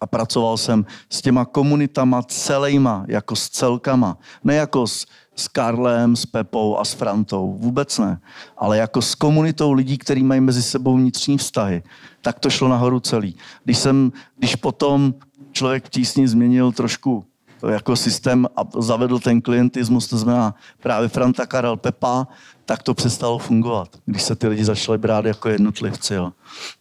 [0.00, 5.06] a pracoval jsem s těma komunitama celejma, jako s celkama, ne jako s
[5.38, 7.56] s Karlem, s Pepou a s Frantou.
[7.60, 8.20] Vůbec ne.
[8.56, 11.82] Ale jako s komunitou lidí, kteří mají mezi sebou vnitřní vztahy.
[12.22, 13.36] Tak to šlo nahoru celý.
[13.64, 15.14] Když, jsem, když potom
[15.52, 17.24] člověk v tísni změnil trošku
[17.68, 22.26] jako systém a zavedl ten klientismus, to znamená právě Franta, Karel, Pepa,
[22.64, 26.14] tak to přestalo fungovat, když se ty lidi začali brát jako jednotlivci.
[26.14, 26.32] Jo.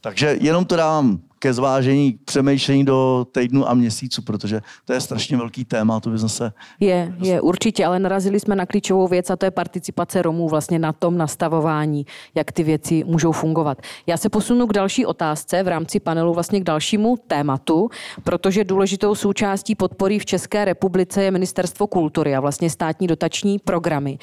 [0.01, 5.01] Takže jenom to dávám ke zvážení, k přemýšlení do týdnu a měsíců, protože to je
[5.01, 6.51] strašně velký téma, to by zase...
[6.79, 10.79] Je, je, určitě, ale narazili jsme na klíčovou věc a to je participace Romů vlastně
[10.79, 13.77] na tom nastavování, jak ty věci můžou fungovat.
[14.07, 17.89] Já se posunu k další otázce v rámci panelu, vlastně k dalšímu tématu,
[18.23, 24.17] protože důležitou součástí podpory v České republice je Ministerstvo kultury a vlastně státní dotační programy.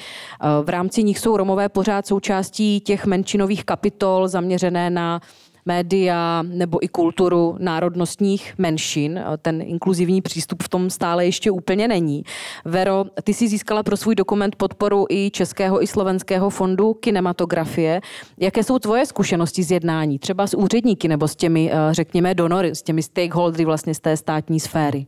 [0.63, 5.21] V rámci nich jsou Romové pořád součástí těch menšinových kapitol zaměřené na
[5.65, 9.19] média nebo i kulturu národnostních menšin.
[9.41, 12.23] Ten inkluzivní přístup v tom stále ještě úplně není.
[12.65, 18.01] Vero, ty jsi získala pro svůj dokument podporu i Českého i Slovenského fondu kinematografie.
[18.37, 22.75] Jaké jsou tvoje zkušenosti z jednání, třeba s úředníky nebo s těmi, eh, řekněme, donory,
[22.75, 25.05] s těmi stakeholdery vlastně z té státní sféry?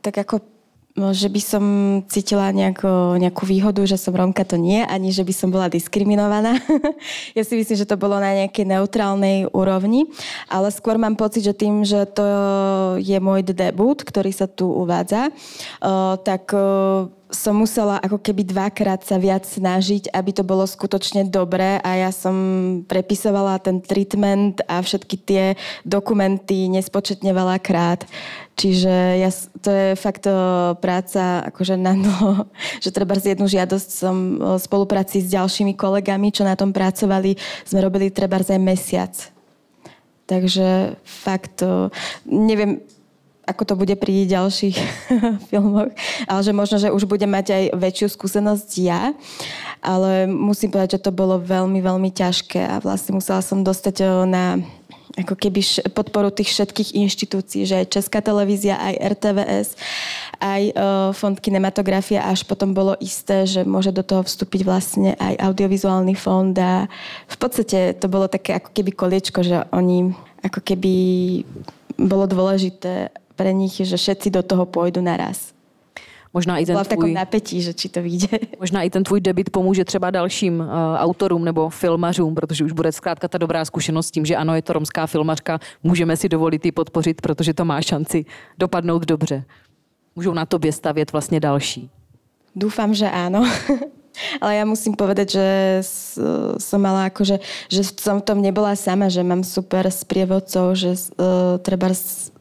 [0.00, 0.40] Tak jako
[1.14, 1.64] že by som
[2.10, 6.58] cítila nejako, nejakú výhodu, že som Romka, to nie, ani že by som bola diskriminovaná.
[7.38, 10.10] ja si myslím, že to bolo na nejakej neutrálnej úrovni,
[10.50, 12.26] ale skôr mám pocit, že tým, že to
[12.98, 15.30] je môj debut, ktorý sa tu uvádza,
[16.26, 16.50] tak
[17.28, 22.10] som musela ako keby dvakrát sa viac snažiť, aby to bolo skutočne dobré a ja
[22.10, 22.34] som
[22.88, 25.44] prepisovala ten treatment a všetky tie
[25.84, 28.08] dokumenty nespočetne veľakrát.
[28.58, 29.30] Čiže ja,
[29.62, 30.26] to je fakt
[30.82, 32.50] práca akože na no,
[32.84, 37.38] že treba z jednu žiadosť som v spolupráci s ďalšími kolegami, čo na tom pracovali,
[37.62, 39.14] sme robili treba aj mesiac.
[40.28, 41.64] Takže fakt,
[42.26, 42.84] neviem,
[43.48, 44.76] ako to bude pri ďalších
[45.48, 45.88] filmoch,
[46.28, 49.16] ale že možno, že už budem mať aj väčšiu skúsenosť ja,
[49.80, 54.08] ale musím povedať, že to bolo veľmi, veľmi ťažké a vlastne musela som dostať eh,
[54.28, 54.44] na
[55.18, 59.68] ako keby podporu tých všetkých inštitúcií, že aj Česká televízia, aj RTVS,
[60.38, 65.34] aj uh, Fond kinematografie, až potom bolo isté, že môže do toho vstúpiť vlastne aj
[65.42, 66.86] audiovizuálny fond a
[67.26, 70.14] v podstate to bolo také ako keby koliečko, že oni
[70.46, 70.94] ako keby
[71.98, 75.57] bolo dôležité pre nich, že všetci do toho pôjdu naraz.
[76.34, 78.38] Možná i ten v takom tvůj, napätí, že či to vyjde.
[78.60, 82.92] možná i ten tvůj debit pomůže třeba dalším uh, autorům nebo filmařům, protože už bude
[82.92, 86.64] zkrátka ta dobrá zkušenost s tím, že ano, je to romská filmařka, můžeme si dovolit
[86.64, 88.24] ji podpořit, protože to má šanci
[88.58, 89.44] dopadnout dobře.
[90.16, 91.90] Můžou na tobě stavět vlastně další.
[92.56, 93.46] Dúfam, že áno.
[94.42, 95.46] Ale ja musím povedať, že
[96.58, 97.38] som mala akože,
[97.70, 102.37] že som v tom nebola sama, že mám super sprievodcov, že uh, treba s- uh,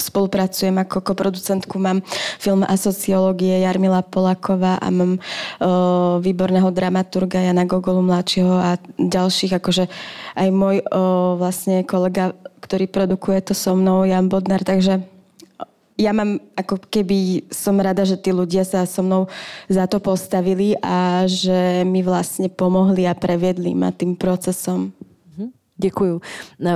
[0.00, 2.00] spolupracujem ako koproducentku, mám
[2.40, 9.56] film a sociológie Jarmila Polaková a mám uh, výborného dramaturga Jana Gogolu mladšieho a ďalších,
[9.56, 9.84] akože
[10.36, 12.32] aj môj uh, vlastne kolega,
[12.64, 15.04] ktorý produkuje to so mnou, Jan Bodnar, takže
[16.00, 19.28] ja mám, ako keby som rada, že tí ľudia sa so mnou
[19.68, 24.96] za to postavili a že mi vlastne pomohli a previedli ma tým procesom.
[25.82, 26.20] Děkuju.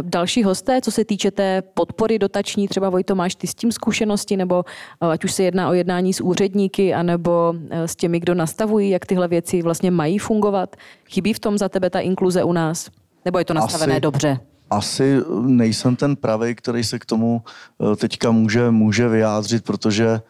[0.03, 4.37] Další hosté, co se týče té podpory dotační, třeba Vojto, máš ty s tím zkušenosti,
[4.37, 4.64] nebo
[5.03, 8.90] eh, ať už se jedná o jednání s úředníky, anebo eh, s těmi, kdo nastavují,
[8.90, 10.77] jak tyhle věci vlastně mají fungovat?
[11.09, 12.90] Chybí v tom za tebe ta inkluze u nás?
[13.25, 14.38] Nebo je to nastavené Asi- dobře?
[14.71, 17.42] asi nejsem ten pravý, který se k tomu
[17.92, 20.21] eh, teďka může, může vyjádřit, protože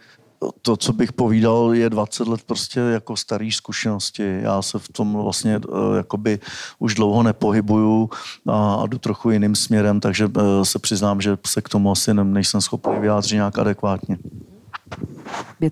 [0.63, 4.39] to, co bych povídal, je 20 let prostě jako starý zkušenosti.
[4.43, 6.39] Já se v tom vlastně eh, jakoby
[6.79, 8.11] už dlouho nepohybuju
[8.47, 12.15] a, a jdu trochu jiným směrem, takže eh, se přiznám, že se k tomu asi
[12.15, 14.19] ne- nejsem schopný vyjádřit nějak adekvátně.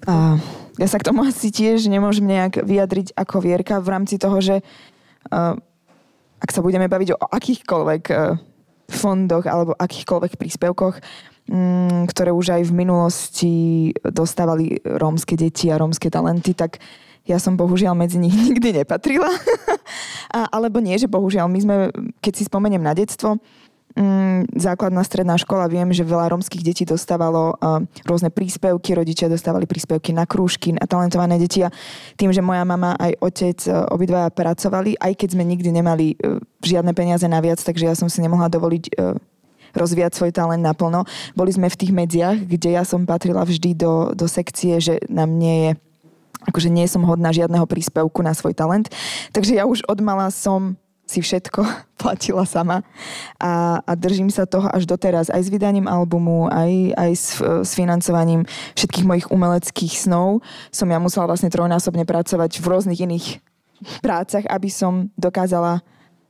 [0.09, 0.41] A
[0.75, 4.59] ja sa k tomu asi tiež nemôžem nejak vyjadriť ako Vierka v rámci toho, že
[4.59, 5.55] uh,
[6.43, 8.35] ak sa budeme baviť o akýchkoľvek uh,
[8.91, 10.99] fondoch alebo akýchkoľvek príspevkoch,
[12.09, 13.55] ktoré už aj v minulosti
[14.01, 16.81] dostávali rómske deti a rómske talenty, tak
[17.25, 19.29] ja som bohužiaľ medzi nich nikdy nepatrila.
[20.37, 21.77] a, alebo nie, že bohužiaľ, my sme,
[22.21, 23.41] keď si spomeniem na detstvo,
[23.97, 29.65] mm, základná stredná škola, viem, že veľa rómskych detí dostávalo uh, rôzne príspevky, rodičia dostávali
[29.65, 31.73] príspevky na krúžky, na talentované deti a
[32.17, 36.41] tým, že moja mama aj otec uh, obidvaja pracovali, aj keď sme nikdy nemali uh,
[36.61, 39.17] žiadne peniaze naviac, takže ja som si nemohla dovoliť uh,
[39.75, 41.05] rozvíjať svoj talent naplno.
[41.35, 45.27] Boli sme v tých medziach, kde ja som patrila vždy do, do sekcie, že na
[45.27, 45.71] mne je
[46.45, 48.93] akože nie som hodná žiadneho príspevku na svoj talent.
[49.33, 51.61] Takže ja už od mala som si všetko
[52.01, 52.81] platila sama
[53.37, 57.71] a, a držím sa toho až doteraz, aj s vydaním albumu, aj, aj s, s
[57.77, 60.41] financovaním všetkých mojich umeleckých snov.
[60.73, 63.27] Som ja musela vlastne trojnásobne pracovať v rôznych iných
[64.05, 65.85] prácach, aby som dokázala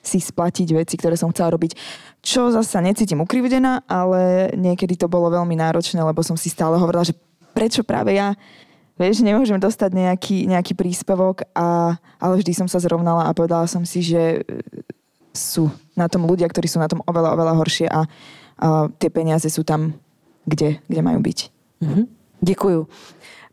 [0.04, 1.76] si splatiť veci, ktoré som chcela robiť.
[2.24, 7.04] Čo zasa necítim ukrivdená, ale niekedy to bolo veľmi náročné, lebo som si stále hovorila,
[7.04, 7.16] že
[7.52, 8.36] prečo práve ja
[8.94, 13.82] Vieš, nemôžem dostať nejaký, nejaký príspevok, a, ale vždy som sa zrovnala a povedala som
[13.82, 14.42] si, že e,
[15.34, 15.66] sú
[15.98, 18.06] na tom ľudia, ktorí sú na tom oveľa, oveľa horšie a, a
[19.02, 19.98] tie peniaze sú tam,
[20.46, 21.38] kde, kde majú byť.
[21.82, 22.02] Mhm.
[22.44, 22.86] Děkuju.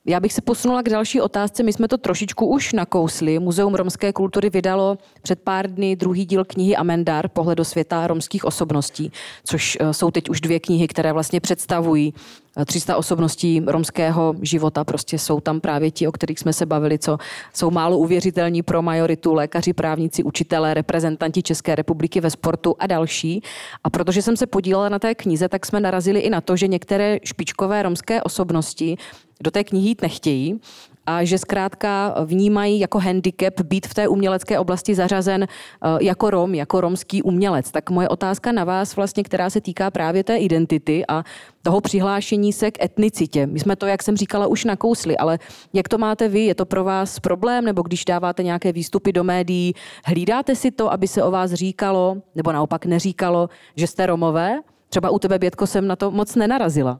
[0.05, 1.63] Já bych se posunula k další otázce.
[1.63, 3.39] My jsme to trošičku už nakousli.
[3.39, 8.45] Muzeum romské kultury vydalo před pár dny druhý díl knihy Amendar, pohled do světa romských
[8.45, 9.11] osobností,
[9.45, 12.13] což eh, jsou teď už dvě knihy, které vlastně představují
[12.57, 14.83] eh, 300 osobností romského života.
[14.83, 17.17] Prostě jsou tam právě ti, o kterých jsme se bavili, co
[17.53, 23.43] jsou málo uvěřitelní pro majoritu, lékaři, právníci, učitelé, reprezentanti České republiky ve sportu a další.
[23.83, 26.67] A protože jsem se podílela na té knize, tak jsme narazili i na to, že
[26.67, 28.97] některé špičkové romské osobnosti
[29.41, 30.59] do té knihy jít nechtějí
[31.05, 36.55] a že zkrátka vnímají jako handicap být v té umělecké oblasti zařazen eh, jako Rom,
[36.55, 37.71] jako romský umělec.
[37.71, 41.23] Tak moje otázka na vás vlastně, která se týká právě té identity a
[41.61, 43.47] toho přihlášení se k etnicitě.
[43.47, 45.39] My jsme to, jak jsem říkala, už nakousli, ale
[45.73, 46.39] jak to máte vy?
[46.45, 47.65] Je to pro vás problém?
[47.65, 49.73] Nebo když dáváte nějaké výstupy do médií,
[50.05, 54.59] hlídáte si to, aby se o vás říkalo, nebo naopak neříkalo, že jste Romové?
[54.89, 56.99] Třeba u tebe, Bětko, jsem na to moc nenarazila.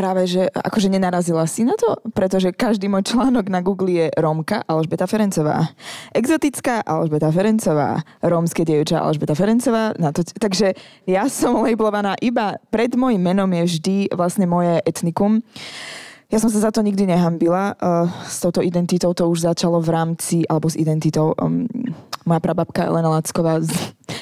[0.00, 4.64] Práve, že akože nenarazila si na to, pretože každý môj článok na Google je Rómka
[4.64, 5.76] Alžbeta Ferencová.
[6.16, 8.00] Exotická Alžbeta Ferencová.
[8.24, 9.92] Rómske dievča Alžbeta Ferencová.
[10.00, 10.72] Na to, takže
[11.04, 15.44] ja som labelovaná iba pred môjim menom je vždy vlastne moje etnikum.
[16.30, 17.74] Ja som sa za to nikdy nehambila.
[17.82, 21.66] Uh, s touto identitou to už začalo v rámci, alebo s identitou, um,
[22.22, 23.74] moja prababka Elena Lacková z,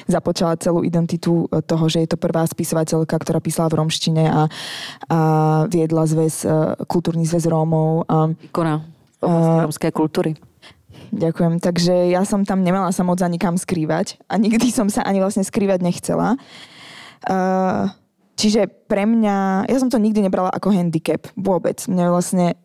[0.09, 4.49] započala celú identitu eh, toho, že je to prvá spisovateľka, ktorá písala v romštine a,
[5.05, 5.19] a
[5.69, 8.09] viedla zväz, uh, kultúrny zväz Rómov.
[8.09, 10.31] A, Ikona oblasti romské kultury.
[11.09, 11.59] Ďakujem.
[11.59, 15.19] Takže ja som tam nemala sa moc ani kam skrývať a nikdy som sa ani
[15.19, 16.37] vlastne skrývať nechcela.
[17.27, 17.91] Uh,
[18.39, 21.27] čiže pre mňa, ja som to nikdy nebrala ako handicap.
[21.35, 21.83] Vôbec.
[21.91, 22.55] Mne vlastne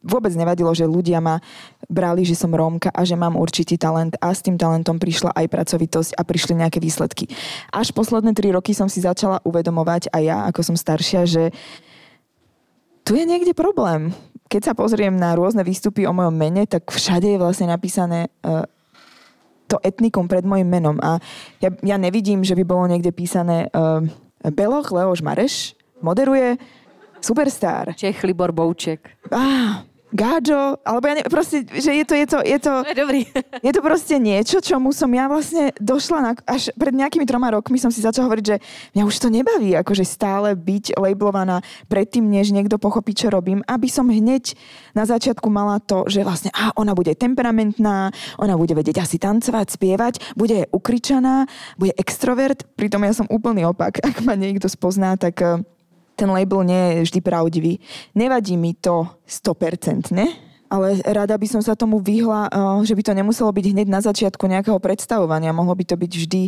[0.00, 1.40] vôbec nevadilo, že ľudia ma
[1.88, 5.46] brali, že som Rómka a že mám určitý talent a s tým talentom prišla aj
[5.48, 7.28] pracovitosť a prišli nejaké výsledky.
[7.72, 11.44] Až posledné tri roky som si začala uvedomovať aj ja, ako som staršia, že
[13.04, 14.12] tu je niekde problém.
[14.50, 18.66] keď sa pozriem na rôzne výstupy o mojom mene, tak všade je vlastne napísané uh,
[19.70, 20.98] to etnikum pred mojim menom.
[20.98, 21.22] A
[21.62, 24.02] ja, ja nevidím, že by bolo niekde písané uh,
[24.48, 26.56] Beloch Leoš Mareš moderuje
[27.20, 27.92] Superstar.
[27.96, 29.10] Čech Libor Bouček.
[29.28, 32.98] Ah, gáčo, alebo ja neviem, proste, že je to, je to, je to, To je
[32.98, 33.20] dobrý.
[33.66, 37.78] je to proste niečo, čomu som ja vlastne došla na, až pred nejakými troma rokmi
[37.78, 38.56] som si začala hovoriť, že
[38.98, 43.86] mňa už to nebaví, akože stále byť labelovaná predtým, než niekto pochopí, čo robím, aby
[43.86, 44.54] som hneď
[44.92, 49.66] na začiatku mala to, že vlastne, a ona bude temperamentná, ona bude vedieť asi tancovať,
[49.78, 51.46] spievať, bude ukričaná,
[51.78, 54.02] bude extrovert, pritom ja som úplný opak.
[54.08, 55.62] Ak ma niekto spozná, tak eh,
[56.20, 57.72] ten label nie je vždy pravdivý.
[58.12, 60.28] Nevadí mi to 100%, ne?
[60.68, 62.52] Ale rada by som sa tomu vyhla, eh,
[62.84, 65.56] že by to nemuselo byť hneď na začiatku nejakého predstavovania.
[65.56, 66.42] Mohlo by to byť vždy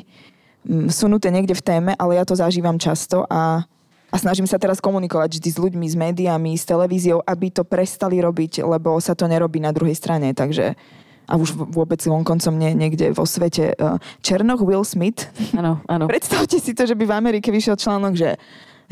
[0.68, 3.64] mm, sunuté niekde v téme, ale ja to zažívam často a,
[4.12, 8.22] a snažím sa teraz komunikovať vždy s ľuďmi, s médiami, s televíziou, aby to prestali
[8.22, 10.30] robiť, lebo sa to nerobí na druhej strane.
[10.36, 10.78] Takže
[11.26, 13.74] a už vôbec vonkoncom nie niekde vo svete.
[13.74, 15.26] eh, Černoch Will Smith.
[15.58, 16.06] Áno, áno.
[16.12, 18.38] Predstavte si to, že by v Amerike vyšiel článok, že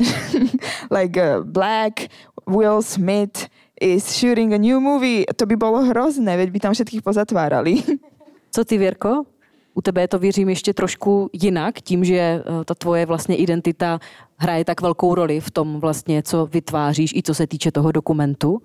[0.97, 2.09] like uh, Black
[2.47, 3.49] Will Smith
[3.81, 5.25] is shooting a new movie.
[5.35, 7.83] To by bolo hrozné, veď by tam všetkých pozatvárali.
[8.53, 9.25] Co ty, Věrko?
[9.73, 13.99] U tebe to věřím ještě trošku jinak, tím, že eh, ta tvoje vlastně identita
[14.37, 18.59] hraje tak velkou roli v tom vlastně, co vytváříš i co se týče toho dokumentu.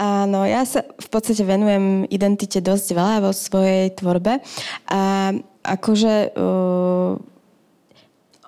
[0.00, 4.38] Áno, ja sa v podstate venujem identite dosť veľa vo svojej tvorbe
[4.88, 5.34] a
[5.66, 7.20] akože uh,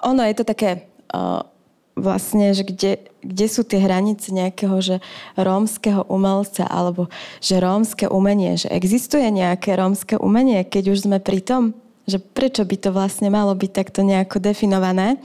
[0.07, 1.45] ono je to také uh,
[1.93, 4.97] vlastne, že kde, kde sú tie hranice nejakého, že
[5.37, 7.13] rómskeho umelca alebo
[7.45, 11.77] že rómske umenie, že existuje nejaké rómske umenie, keď už sme pri tom,
[12.09, 15.23] že prečo by to vlastne malo byť takto nejako definované.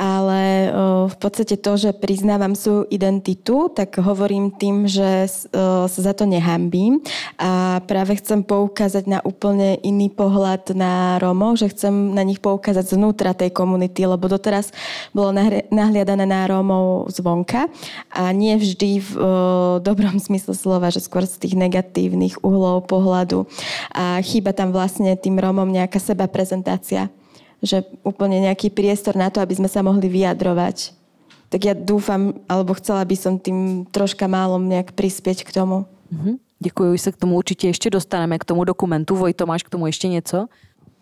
[0.00, 0.72] Ale
[1.12, 7.04] v podstate to, že priznávam svoju identitu, tak hovorím tým, že sa za to nehambím
[7.36, 12.96] a práve chcem poukázať na úplne iný pohľad na Rómov, že chcem na nich poukázať
[12.96, 14.72] znútra tej komunity, lebo doteraz
[15.12, 15.36] bolo
[15.68, 17.68] nahliadané na Rómov zvonka
[18.08, 19.12] a nie vždy v
[19.84, 23.44] dobrom smysle slova, že skôr z tých negatívnych uhlov pohľadu.
[23.92, 27.12] A chýba tam vlastne tým Rómom nejaká seba prezentácia
[27.62, 30.96] že úplne nejaký priestor na to, aby sme sa mohli vyjadrovať.
[31.50, 35.84] Tak ja dúfam, alebo chcela by som tým troška málo nejak prispieť k tomu.
[36.10, 36.38] Mhm.
[36.62, 39.16] Děkuji, už se k tomu určitě ještě dostaneme, k tomu dokumentu.
[39.16, 40.46] Vojto, máš k tomu ještě něco?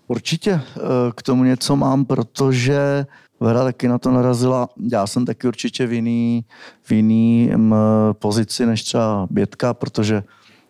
[0.09, 0.81] Určitě eh,
[1.15, 3.07] k tomu něco mám, protože
[3.41, 4.69] Vera taky na to narazila.
[4.93, 6.45] Já jsem taky určitě v jiný,
[6.83, 7.75] v jiný m,
[8.13, 10.23] pozici než třeba Bětka, protože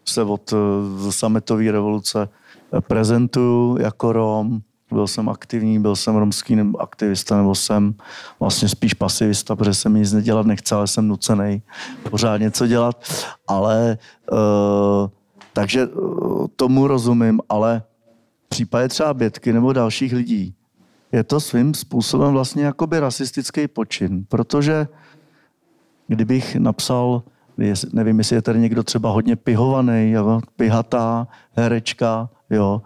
[0.04, 4.60] se od eh, sametové revoluce eh, prezentuju jako Rom.
[4.92, 7.94] Byl jsem aktivní, byl jsem romský nebo aktivista, nebo jsem
[8.40, 11.62] vlastně spíš pasivista, protože jsem nic nedělat nechce, ale jsem nucený
[12.10, 13.04] pořád něco dělat.
[13.48, 13.98] Ale
[14.32, 15.08] uh,
[15.52, 17.82] takže uh, tomu rozumím, ale
[18.46, 20.54] v případě třeba Bětky nebo dalších lidí
[21.12, 24.88] je to svým způsobem vlastně jakoby rasistický počin, protože
[26.06, 27.22] kdybych napsal,
[27.92, 32.82] nevím, jestli je tady někdo třeba hodně pihovaný, jo, pihatá herečka, jo,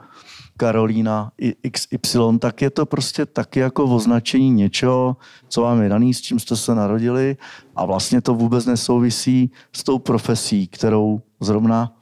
[0.63, 5.17] Karolína i- XY, tak je to prostě taky jako označení něčeho,
[5.49, 7.37] co vám je daný, s čím jste se narodili
[7.77, 11.93] a vlastně to vůbec nesouvisí s tou profesí, kterou zrovna,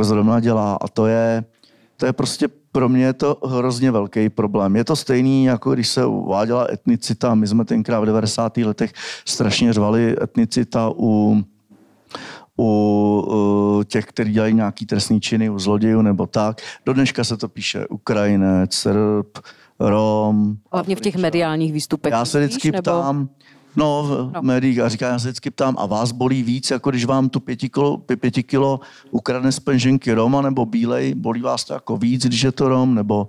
[0.00, 1.44] zrovna dělá a to je,
[1.96, 4.76] to je prostě pro mě je to hrozně velký problém.
[4.76, 7.34] Je to stejný, jako když se uváděla etnicita.
[7.34, 8.56] My jsme tenkrát v 90.
[8.56, 8.92] letech
[9.24, 11.42] strašně řvali etnicita u,
[12.58, 13.24] u,
[13.78, 16.60] u těch, kteří dělají nějaký trestný činy, u zlodějů nebo tak.
[16.86, 19.38] Do dneška se to píše Ukrajinec, Srb,
[19.80, 20.56] Rom.
[20.72, 22.12] Hlavně v těch mediálních výstupech.
[22.12, 23.28] Já se vždycky nebo- ptám,
[23.76, 24.42] no v No.
[24.42, 27.40] médiích, a říkám, já se vždycky ptám, a vás bolí víc, jako když vám tu
[27.40, 28.80] pěti kilo, pě- pěti kilo
[29.10, 32.94] ukradne z penženky Roma nebo Bílej, bolí vás to jako víc, když je to Rom,
[32.94, 33.28] nebo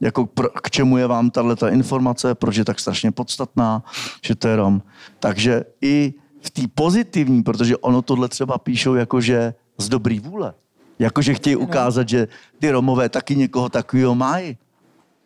[0.00, 3.82] jako pro, k čemu je vám tahle ta informace, proč je tak strašně podstatná,
[4.24, 4.82] že to je Rom.
[5.20, 10.54] Takže i v té pozitivní, protože ono tohle třeba píšou jakože z dobrý vůle.
[10.98, 12.28] Jakože chtějí ukázat, že
[12.58, 14.58] ty Romové taky někoho takového mají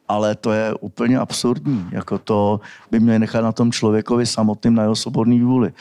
[0.08, 1.86] ale to je úplně absurdní.
[1.92, 5.72] Jako to by měli nechat na tom člověkovi samotným na jeho svobodný vůli.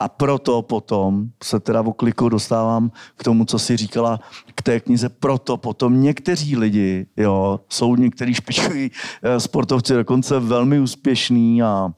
[0.00, 4.20] A proto potom se teda v okliku dostávám k tomu, co si říkala
[4.54, 5.08] k té knize.
[5.08, 8.90] Proto potom někteří lidi, jo, jsou některý špičoví
[9.22, 11.88] eh, sportovci dokonce velmi úspěšní a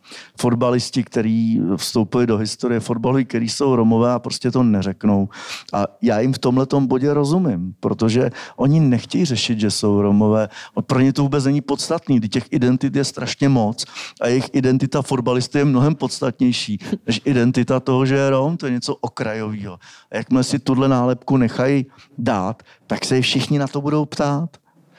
[0.41, 5.28] fotbalisti, kteří vstoupili do historie fotbalu, který jsou Romové a prostě to neřeknou.
[5.72, 10.49] A já jim v tomhle bodě rozumím, protože oni nechtějí řešit, že jsou Romové.
[10.87, 13.85] Pro ně to vůbec není podstatný, těch identit je strašně moc
[14.20, 18.72] a jejich identita fotbalisty je mnohem podstatnější než identita toho, že je Rom, to je
[18.72, 19.79] něco okrajového.
[20.12, 21.87] A jakmile si tuhle nálepku nechají
[22.18, 24.57] dát, tak se všichni na to budou ptát.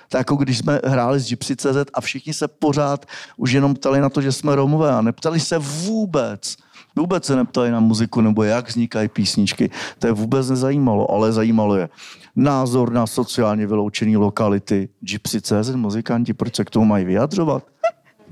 [0.10, 3.06] Tak jako když jsme hráli s Gypsy.cz a všichni se pořád
[3.38, 6.56] už jenom ptali na to, že jsme Romové a neptali se vůbec,
[6.96, 9.70] vůbec se neptali na muziku nebo jak vznikají písničky.
[10.00, 11.90] To je vůbec nezajímalo, ale zajímalo je
[12.38, 14.90] názor na sociálně vyloučené lokality.
[15.00, 17.64] Gypsy.cz, muzikanti, proč se k tomu mají vyjadřovat?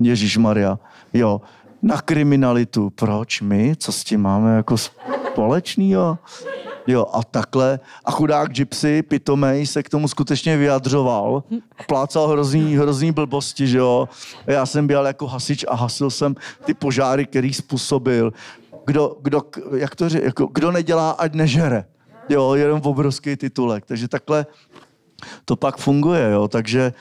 [0.00, 0.78] Ježíš Maria,
[1.12, 1.40] jo.
[1.82, 3.74] Na kriminalitu, proč my?
[3.78, 6.18] Co s tím máme jako společného?
[6.86, 7.80] Jo, a takhle.
[8.04, 11.42] A chudák Gypsy, pitomej, se k tomu skutečně vyjadřoval.
[11.88, 14.08] Plácal hrozný, hrozný blbosti, že jo.
[14.46, 16.34] Já jsem byl jako hasič a hasil jsem
[16.64, 18.32] ty požáry, který způsobil.
[18.86, 19.42] Kdo, kdo,
[19.76, 21.84] jak to ří, jako, kdo nedělá, ať nežere.
[22.28, 23.86] Jo, jenom obrovský titulek.
[23.86, 24.46] Takže takhle
[25.44, 26.48] to pak funguje, jo.
[26.48, 26.92] Takže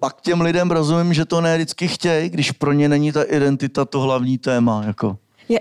[0.00, 3.84] pak těm lidem rozumím, že to ne vždycky chtějí, když pro ně není ta identita
[3.84, 5.16] to hlavní téma, jako.
[5.48, 5.60] Je,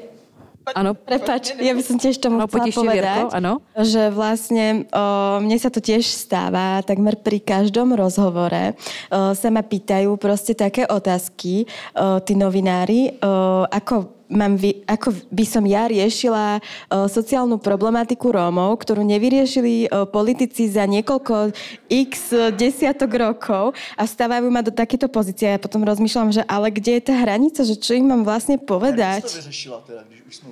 [0.75, 0.93] Ano.
[0.93, 3.53] Prepač, ja by som tiež tomu No, chcela poď ešte, povedať, Vierko, áno.
[3.81, 5.05] že vlastne o,
[5.41, 8.77] mne sa to tiež stáva, takmer pri každom rozhovore
[9.09, 11.65] o, sa ma pýtajú proste také otázky,
[11.97, 16.61] o, tí novinári, o, ako mám vy, ako by som ja riešila o,
[17.09, 21.49] sociálnu problematiku Rómov, ktorú nevyriešili o, politici za niekoľko
[21.89, 25.49] x desiatok rokov a vstávajú ma do takéto pozície.
[25.49, 29.25] Ja potom rozmýšľam, že ale kde je tá hranica, že čo im mám vlastne povedať?
[29.25, 30.49] vyřešila teda, když už jsme?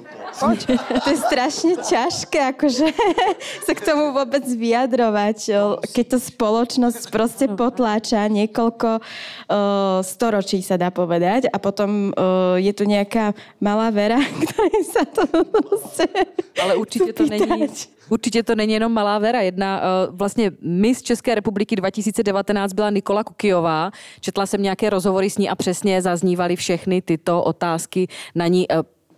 [1.04, 2.88] To je strašne ťažké, akože
[3.66, 9.02] sa k tomu vôbec vyjadrovať, o, keď to spoločnosť proste potláča niekoľko o,
[10.02, 13.38] storočí, sa dá povedať, a potom o, je tu nejaká
[13.68, 14.16] malá vera,
[14.48, 16.08] ktorej sa to proste
[16.64, 17.68] Ale určitě to není,
[18.10, 19.42] určitě to není jenom Malá Vera.
[19.42, 23.92] Jedna uh, vlastně Miss České republiky 2019 byla Nikola Kukijová.
[24.20, 28.66] Četla jsem nějaké rozhovory s ní a přesně zaznívaly všechny tyto otázky na ní.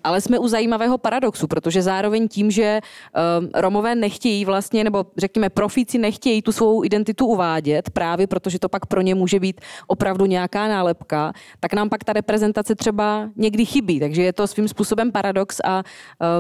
[0.10, 5.49] Ale jsme u zajímavého paradoxu, protože zároveň tím, že um, Romové nechtějí vlastně, nebo řekněme
[5.49, 10.26] profíci nechtějí tu svou identitu uvádět, právě protože to pak pro ně může být opravdu
[10.26, 13.99] nějaká nálepka, tak nám pak ta reprezentace třeba někdy chybí.
[13.99, 15.84] Takže je to svým způsobem paradox a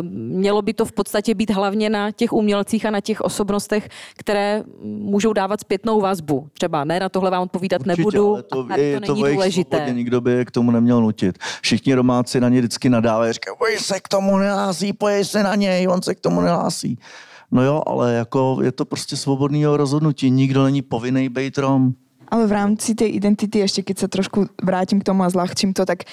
[0.01, 3.89] um, mělo by to v podstatě být hlavně na těch umělcích a na těch osobnostech,
[4.17, 6.47] které můžou dávat zpětnou vazbu.
[6.53, 9.23] Třeba ne, na tohle vám odpovídat nebudu, ale to, a tady je, to to není
[9.23, 9.77] jejich důležité.
[9.77, 11.37] svobodě, nikdo by je k tomu neměl nutit.
[11.61, 15.55] Všichni Romáci na ně vždycky nadávají, říkají, oj se k tomu nehlásí, pojď se na
[15.55, 16.99] něj, on se k tomu nehlásí.
[17.51, 21.93] No jo, ale jako je to prostě svobodného rozhodnutí, nikdo není povinný být Rom.
[22.29, 25.81] Ale v rámci tej identity, ešte keď sa trošku vrátim k tomu a zľahčím to,
[25.81, 26.05] tak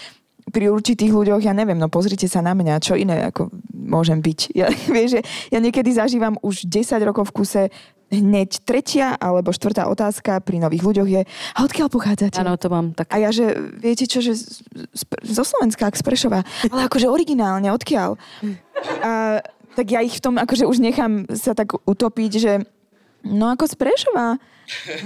[0.49, 4.40] pri určitých ľuďoch, ja neviem, no pozrite sa na mňa, čo iné ako môžem byť.
[4.57, 5.20] Ja, vieš, že
[5.53, 7.62] ja niekedy zažívam už 10 rokov v kuse
[8.11, 12.38] hneď tretia alebo štvrtá otázka pri nových ľuďoch je, a odkiaľ pochádzate?
[12.38, 13.11] Ano, to mám tak.
[13.11, 14.62] A ja, že viete čo, že z,
[14.94, 16.40] z, zo Slovenska, ak z Prešova,
[16.70, 18.14] ale akože originálne, odkiaľ?
[19.02, 19.42] A,
[19.74, 22.52] tak ja ich v tom akože už nechám sa tak utopiť, že
[23.26, 24.38] no ako z Prešova.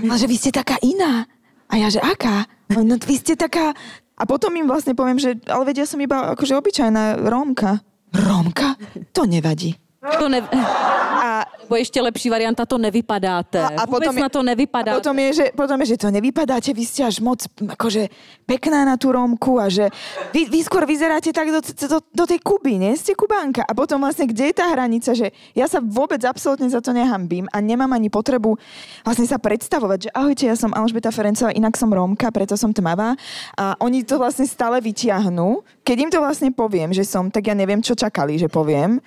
[0.00, 1.28] Ale že vy ste taká iná.
[1.70, 2.48] A ja, že aká?
[2.72, 3.72] No vy ste taká...
[4.20, 7.80] A potom im vlastne poviem, že ale vedia som iba akože obyčajná Rómka.
[8.12, 8.76] Rómka?
[9.16, 9.80] To nevadí.
[10.00, 10.44] To ne...
[10.44, 11.29] A
[11.62, 13.60] Nebo ještě lepší varianta, to nevypadáte.
[13.60, 14.96] A, a Vůbec potom je, na to nevypadáte.
[14.96, 18.10] A potom je, že, potom je, že to nevypadáte, vy ste až moc akože
[18.46, 19.86] pekná na tú Rómku a že
[20.34, 23.62] vy, vy skôr vyzeráte tak do, do, do tej Kuby, nie ste Kubánka.
[23.62, 27.46] A potom vlastne, kde je tá hranica, že ja sa vôbec absolútne za to nehambím
[27.54, 28.58] a nemám ani potrebu
[29.04, 33.14] vlastne sa predstavovať, že ahojte, ja som Alžbeta Ferencová, inak som Rómka, preto som tmavá.
[33.54, 35.62] A oni to vlastne stále vytiahnú.
[35.86, 38.98] Keď im to vlastne poviem, že som, tak ja neviem, čo čakali, že poviem.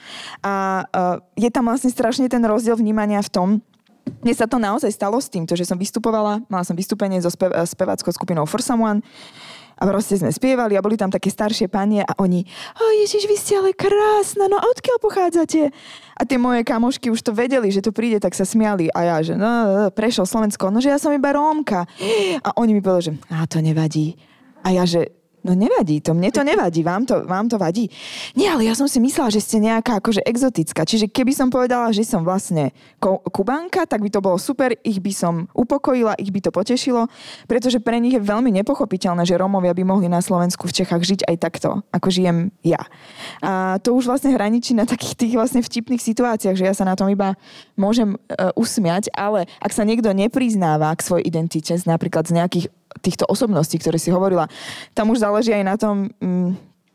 [0.44, 1.90] A uh, je tam vlastne
[2.24, 3.50] strašne ten rozdiel vnímania v tom,
[4.24, 7.52] mne sa to naozaj stalo s týmto, že som vystupovala, mala som vystúpenie so spev-
[7.52, 9.04] eh, speváckou skupinou For Someone
[9.76, 12.48] a proste sme spievali a boli tam také staršie panie a oni,
[12.80, 15.72] o Ježiš, vy ste ale krásna, no odkiaľ pochádzate?
[16.16, 19.18] A tie moje kamošky už to vedeli, že to príde, tak sa smiali a ja,
[19.20, 21.84] že no, no, prešiel Slovensko, no že ja som iba Rómka.
[22.40, 24.16] A oni mi povedali, že a to nevadí.
[24.64, 25.12] A ja, že
[25.44, 27.92] No nevadí to, mne to nevadí, vám to, vám to vadí.
[28.32, 30.88] Nie, ale ja som si myslela, že ste nejaká akože exotická.
[30.88, 35.04] Čiže keby som povedala, že som vlastne ko- Kubanka, tak by to bolo super, ich
[35.04, 37.12] by som upokojila, ich by to potešilo,
[37.44, 41.22] pretože pre nich je veľmi nepochopiteľné, že Rómovia by mohli na Slovensku v Čechách žiť
[41.28, 42.80] aj takto, ako žijem ja.
[43.44, 46.96] A to už vlastne hraničí na takých tých vlastne vtipných situáciách, že ja sa na
[46.96, 47.36] tom iba
[47.76, 52.66] môžem uh, usmiať, ale ak sa niekto nepriznáva k svojej identite, napríklad z nejakých
[53.02, 54.46] týchto osobností, ktoré si hovorila,
[54.94, 56.50] tam už záleží aj na tom, mm,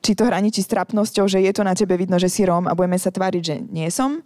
[0.04, 2.76] či to hraničí s trapnosťou, že je to na tebe vidno, že si Róm a
[2.76, 4.22] budeme sa tváriť, že nie som,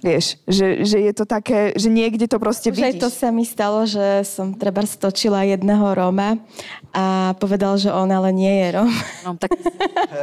[0.00, 3.04] Vieš, že, že je to také, že niekde to proste Už aj vidíš.
[3.04, 6.40] to sa mi stalo, že som treba stočila jedného Róma
[6.96, 8.88] a povedal, že on ale nie je Róm.
[9.28, 9.52] No, tak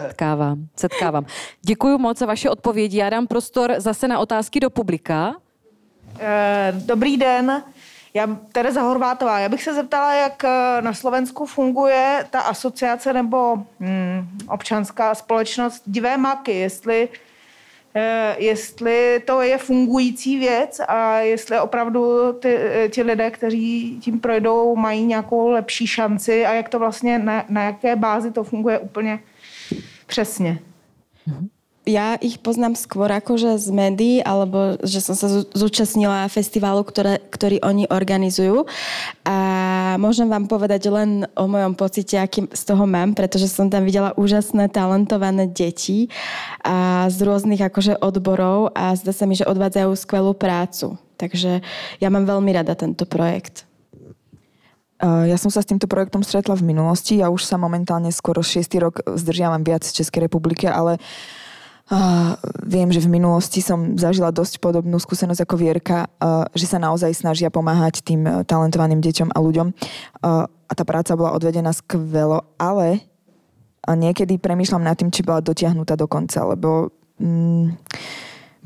[0.09, 1.25] setkávám, setkávám.
[1.61, 2.97] Děkuji moc za vaše odpovědi.
[2.97, 5.37] Já dám prostor zase na otázky do publika.
[6.19, 7.63] Eh, Dobrý den,
[8.13, 9.39] já Tereza Horvátová.
[9.39, 15.83] Já bych se zeptala, jak eh, na Slovensku funguje ta asociace nebo hm, občanská společnost
[15.87, 17.09] Divé maky, jestli,
[17.95, 24.19] eh, jestli to je fungující věc a jestli opravdu ty, eh, ti lidé, kteří tím
[24.19, 28.79] projdou, mají nějakou lepší šanci a jak to vlastně, na, na jaké bázi to funguje
[28.79, 29.19] úplně
[30.05, 30.59] přesně.
[31.87, 37.23] Ja ich poznám skôr akože z médií, alebo že som sa zú- zúčastnila festivalu, ktoré,
[37.31, 38.67] ktorý oni organizujú.
[39.23, 39.37] A
[39.95, 44.11] môžem vám povedať len o mojom pocite, aký z toho mám, pretože som tam videla
[44.19, 46.11] úžasné, talentované deti
[46.59, 50.99] a z rôznych akože odborov a zdá sa mi, že odvádzajú skvelú prácu.
[51.15, 51.63] Takže
[52.03, 53.63] ja mám veľmi rada tento projekt.
[54.99, 57.23] Ja som sa s týmto projektom stretla v minulosti.
[57.23, 58.67] Ja už sa momentálne skoro 6.
[58.75, 61.46] rok zdržiavam viac v Českej republike, ale uh,
[62.67, 67.15] viem, že v minulosti som zažila dosť podobnú skúsenosť ako Vierka, uh, že sa naozaj
[67.15, 69.67] snažia pomáhať tým uh, talentovaným deťom a ľuďom.
[69.71, 73.07] Uh, a tá práca bola odvedená skvelo, ale
[73.87, 76.91] uh, niekedy premýšľam nad tým, či bola dotiahnutá do konca, lebo
[77.23, 77.79] mm,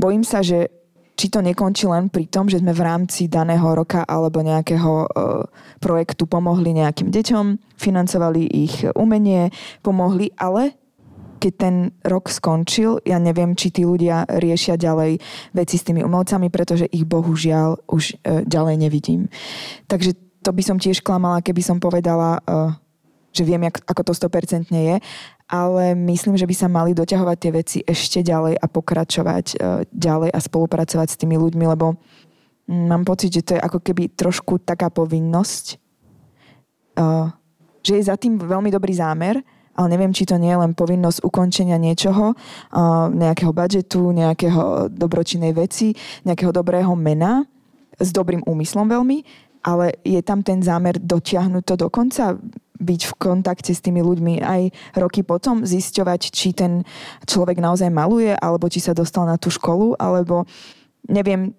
[0.01, 0.73] bojím sa, že
[1.13, 5.45] či to nekončí len pri tom, že sme v rámci daného roka alebo nejakého uh,
[5.77, 9.53] projektu pomohli nejakým deťom, financovali ich umenie,
[9.85, 10.80] pomohli, ale
[11.41, 11.75] keď ten
[12.05, 15.17] rok skončil, ja neviem, či tí ľudia riešia ďalej
[15.57, 19.25] veci s tými umelcami, pretože ich bohužiaľ už uh, ďalej nevidím.
[19.89, 20.13] Takže
[20.45, 22.77] to by som tiež klamala, keby som povedala, uh,
[23.33, 24.95] že viem, jak, ako to 100% je,
[25.49, 30.29] ale myslím, že by sa mali doťahovať tie veci ešte ďalej a pokračovať uh, ďalej
[30.29, 31.97] a spolupracovať s tými ľuďmi, lebo
[32.69, 35.81] mm, mám pocit, že to je ako keby trošku taká povinnosť,
[37.81, 39.41] že je za tým veľmi dobrý zámer,
[39.75, 42.35] ale neviem, či to nie je len povinnosť ukončenia niečoho,
[43.15, 45.95] nejakého budžetu, nejakého dobročinnej veci,
[46.27, 47.47] nejakého dobrého mena,
[48.01, 49.23] s dobrým úmyslom veľmi,
[49.61, 52.33] ale je tam ten zámer dotiahnuť to do konca,
[52.81, 54.61] byť v kontakte s tými ľuďmi aj
[54.97, 56.81] roky potom, zisťovať, či ten
[57.29, 60.49] človek naozaj maluje, alebo či sa dostal na tú školu, alebo
[61.05, 61.53] neviem,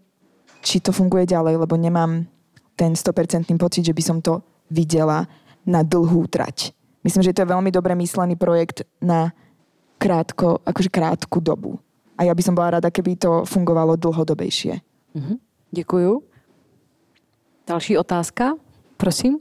[0.66, 2.26] či to funguje ďalej, lebo nemám
[2.74, 5.30] ten 100% pocit, že by som to videla
[5.62, 6.74] na dlhú trať.
[7.04, 9.34] Myslím, že to je veľmi dobre myslený projekt na
[9.98, 11.78] krátko, akože krátku dobu.
[12.18, 14.78] A ja by som bola rada, keby to fungovalo dlhodobejšie.
[15.70, 16.22] Děkuju.
[17.66, 18.54] Další otázka,
[18.96, 19.38] prosím.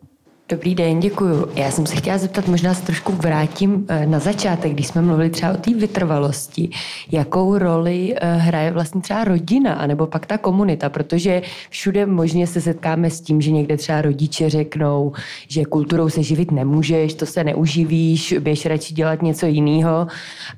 [0.52, 1.47] Dobrý den, děkuju.
[1.56, 5.30] Já jsem se chtěla zeptat, možná se trošku vrátím eh, na začátek, když jsme mluvili
[5.30, 6.70] třeba o té vytrvalosti.
[7.12, 12.62] Jakou roli eh, hraje vlastně třeba rodina, anebo pak ta komunita, protože všude možně se
[12.62, 15.14] setkáme s tím, že někde třeba rodiče řeknou,
[15.47, 20.08] že kulturou se živit nemůžeš, to se neuživíš, běž radši dělat něco jiného.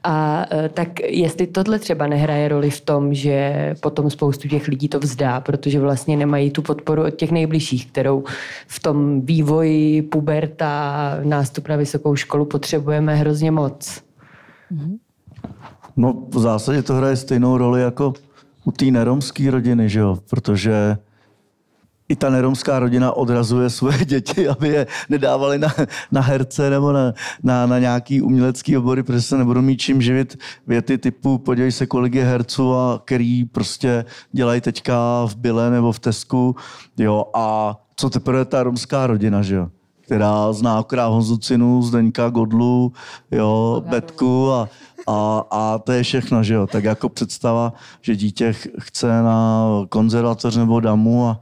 [0.03, 4.87] A eh, tak jestli tohle třeba nehraje roli v tom, že potom spoustu těch lidí
[4.87, 8.23] to vzdá, protože vlastně nemají tu podporu od těch nejbližších, kterou
[8.67, 14.03] v tom vývoji, puberta, nástup na vysokou školu potřebujeme hrozně moc.
[15.95, 18.13] No v zásadě to hraje stejnou roli jako
[18.63, 20.17] u té neromské rodiny, že jo?
[20.29, 20.97] Protože
[22.09, 25.67] i ta neromská rodina odrazuje svoje děti, aby je nedávali na,
[26.11, 27.13] na herce nebo na,
[27.43, 31.85] na, na nějaký umělecký obory, protože se nebudou mít čím živit věty typu podívej se,
[31.85, 36.55] kolik je herců a který prostě dělají teďka v Bile nebo v Tesku,
[36.97, 39.67] jo, a co teprve ta romská rodina, že jo?
[40.01, 42.93] která zná akorát Honzu Cinu, Zdeňka Godlu,
[43.31, 44.69] jo, Betku a,
[45.07, 46.67] a, a to je všechno, že jo.
[46.67, 51.39] Tak jako představa, že dítě ch- chce na konzervatoř nebo damu a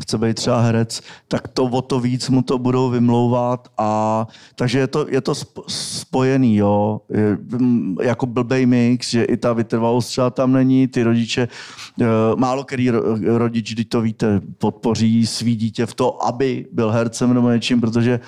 [0.00, 4.78] chce být třeba herec, tak to o to víc mu to budou vymlouvat a takže
[4.78, 9.52] je to, je to sp- spojený, jo, je, mm, jako blbej mix, že i ta
[9.52, 11.48] vytrvalost třeba tam není, ty rodiče,
[12.00, 16.90] eh, málo který ro- rodič, když to víte, podpoří svý dítě v to, aby byl
[16.90, 18.20] hercem nebo něčím, protože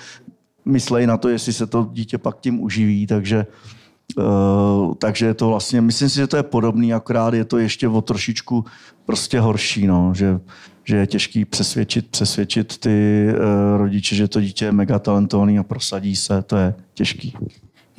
[0.65, 3.45] myslej na to, jestli se to dítě pak tím uživí, takže
[4.17, 7.87] Uh, takže je to vlastně, myslím si, že to je podobný, akorát je to ještě
[7.87, 8.65] o trošičku
[9.05, 10.39] prostě horší, no, že,
[10.91, 15.63] že je těžký přesvědčit, přesvědčit ty uh, rodiče, že to dítě je mega talentovaný a
[15.63, 17.37] prosadí se, to je těžký.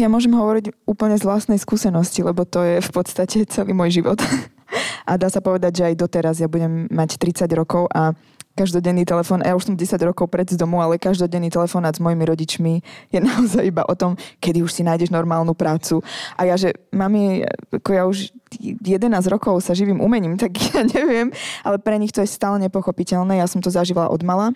[0.01, 4.19] Ja môžem hovoriť úplne z vlastnej skúsenosti, lebo to je v podstate celý môj život.
[5.09, 8.17] A dá sa povedať, že aj doteraz ja budem mať 30 rokov a
[8.53, 12.25] každodenný telefón, ja už som 10 rokov pred z domu, ale každodenný telefonát s mojimi
[12.25, 12.73] rodičmi
[13.13, 16.05] je naozaj iba o tom, kedy už si nájdeš normálnu prácu.
[16.37, 21.33] A ja, že mami, ako ja už 11 rokov sa živím umením, tak ja neviem,
[21.65, 23.41] ale pre nich to je stále nepochopiteľné.
[23.41, 24.53] Ja som to zažívala od mala.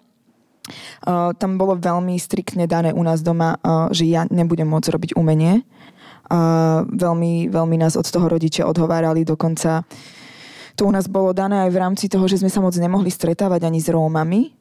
[1.06, 5.10] Uh, tam bolo veľmi striktne dané u nás doma, uh, že ja nebudem môcť robiť
[5.14, 5.62] umenie.
[6.26, 9.86] Uh, veľmi, veľmi nás od toho rodičia odhovárali, dokonca
[10.76, 13.64] to u nás bolo dané aj v rámci toho, že sme sa moc nemohli stretávať
[13.64, 14.52] ani s Rómami.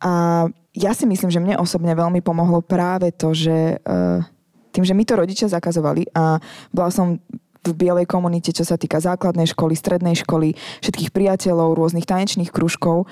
[0.00, 4.22] A ja si myslím, že mne osobne veľmi pomohlo práve to, že uh,
[4.70, 6.38] tým, že mi to rodičia zakazovali a
[6.70, 7.18] bola som
[7.60, 13.04] v bielej komunite, čo sa týka základnej školy, strednej školy, všetkých priateľov, rôznych tanečných kružkov.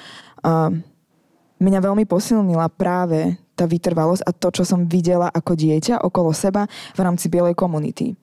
[1.59, 6.65] Mňa veľmi posilnila práve tá vytrvalosť a to, čo som videla ako dieťa okolo seba
[6.97, 8.17] v rámci bielej komunity.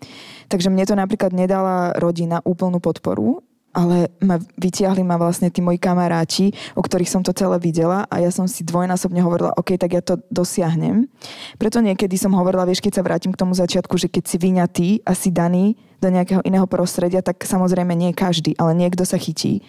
[0.50, 3.46] Takže mne to napríklad nedala rodina úplnú podporu,
[3.76, 8.24] ale ma, vytiahli ma vlastne tí moji kamaráti, o ktorých som to celé videla a
[8.24, 11.12] ja som si dvojnásobne hovorila, OK, tak ja to dosiahnem.
[11.60, 14.90] Preto niekedy som hovorila, vieš, keď sa vrátim k tomu začiatku, že keď si vyňatý
[15.04, 19.60] a si daný do nejakého iného prostredia, tak samozrejme nie každý, ale niekto sa chytí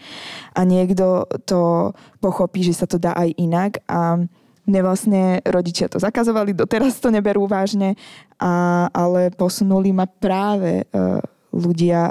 [0.55, 1.91] a niekto to
[2.23, 4.23] pochopí, že sa to dá aj inak a
[4.67, 7.95] mne vlastne rodičia to zakazovali, doteraz to neberú vážne,
[8.43, 11.23] a, ale posunuli ma práve uh,
[11.55, 12.11] ľudia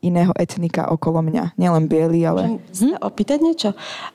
[0.00, 1.56] iného etnika okolo mňa.
[1.60, 2.60] Nielen biely, ale...
[2.60, 3.70] Môžem sa opýtať niečo?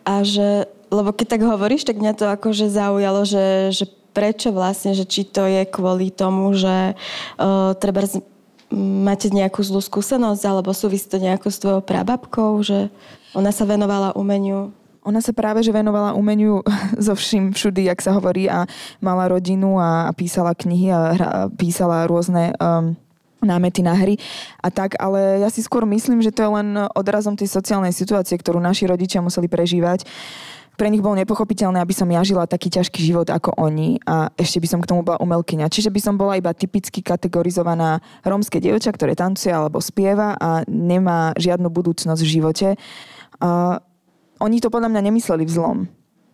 [0.05, 4.95] A že, lebo keď tak hovoríš, tak mňa to akože zaujalo, že, že prečo vlastne,
[4.95, 8.07] že či to je kvôli tomu, že uh, treba
[8.73, 12.89] máte nejakú zlú skúsenosť, alebo súvisí to nejako s tvojou prababkou, že
[13.37, 14.73] ona sa venovala umeniu?
[15.05, 16.65] Ona sa práve že venovala umeniu
[17.05, 18.65] zo všim všudy, jak sa hovorí a
[19.03, 22.97] mala rodinu a, a písala knihy a hra, písala rôzne um,
[23.45, 24.17] námety na hry
[24.59, 26.67] a tak, ale ja si skôr myslím, že to je len
[26.97, 30.03] odrazom tej sociálnej situácie, ktorú naši rodičia museli prežívať.
[30.75, 34.59] Pre nich bolo nepochopiteľné, aby som ja žila taký ťažký život ako oni a ešte
[34.59, 35.71] by som k tomu bola umelkyňa.
[35.71, 41.31] Čiže by som bola iba typicky kategorizovaná rómske dievča, ktoré tancuje alebo spieva a nemá
[41.39, 42.67] žiadnu budúcnosť v živote.
[43.39, 43.79] A
[44.43, 45.77] oni to podľa mňa nemysleli v zlom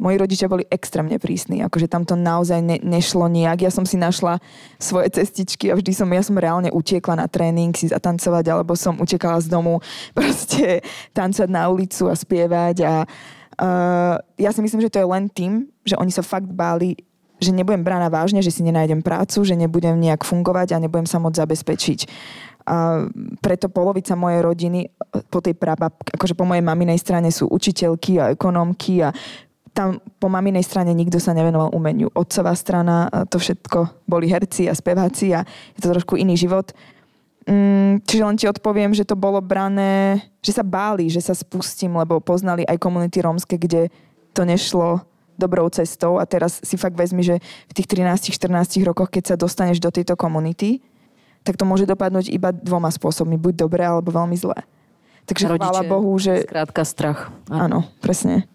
[0.01, 3.61] moji rodičia boli extrémne prísni, akože tam to naozaj ne, nešlo nejak.
[3.61, 4.41] Ja som si našla
[4.81, 8.97] svoje cestičky a vždy som, ja som reálne utiekla na tréning si zatancovať, alebo som
[8.97, 9.77] utekala z domu
[10.17, 10.81] proste
[11.13, 15.69] tancovať na ulicu a spievať a uh, ja si myslím, že to je len tým,
[15.85, 16.97] že oni sa fakt báli
[17.41, 21.17] že nebudem brána vážne, že si nenájdem prácu, že nebudem nejak fungovať a nebudem sa
[21.17, 21.99] môcť zabezpečiť.
[22.69, 23.09] A
[23.41, 24.93] preto polovica mojej rodiny
[25.33, 29.09] po tej prabab, akože po mojej maminej strane sú učiteľky a ekonomky a
[29.71, 32.11] tam po maminej strane nikto sa nevenoval umeniu.
[32.11, 36.75] Otcová strana, to všetko boli herci a speváci a je to trošku iný život.
[37.47, 41.97] Mm, čiže len ti odpoviem, že to bolo brané, že sa báli, že sa spustím,
[41.97, 43.89] lebo poznali aj komunity rómske, kde
[44.35, 45.01] to nešlo
[45.39, 49.81] dobrou cestou a teraz si fakt vezmi, že v tých 13-14 rokoch, keď sa dostaneš
[49.81, 50.85] do tejto komunity,
[51.41, 53.41] tak to môže dopadnúť iba dvoma spôsobmi.
[53.41, 54.61] Buď dobre, alebo veľmi zlé.
[55.25, 56.45] Takže Rodiče, chvála Bohu, že...
[56.45, 57.33] Zkrátka strach.
[57.49, 58.45] Áno, áno presne.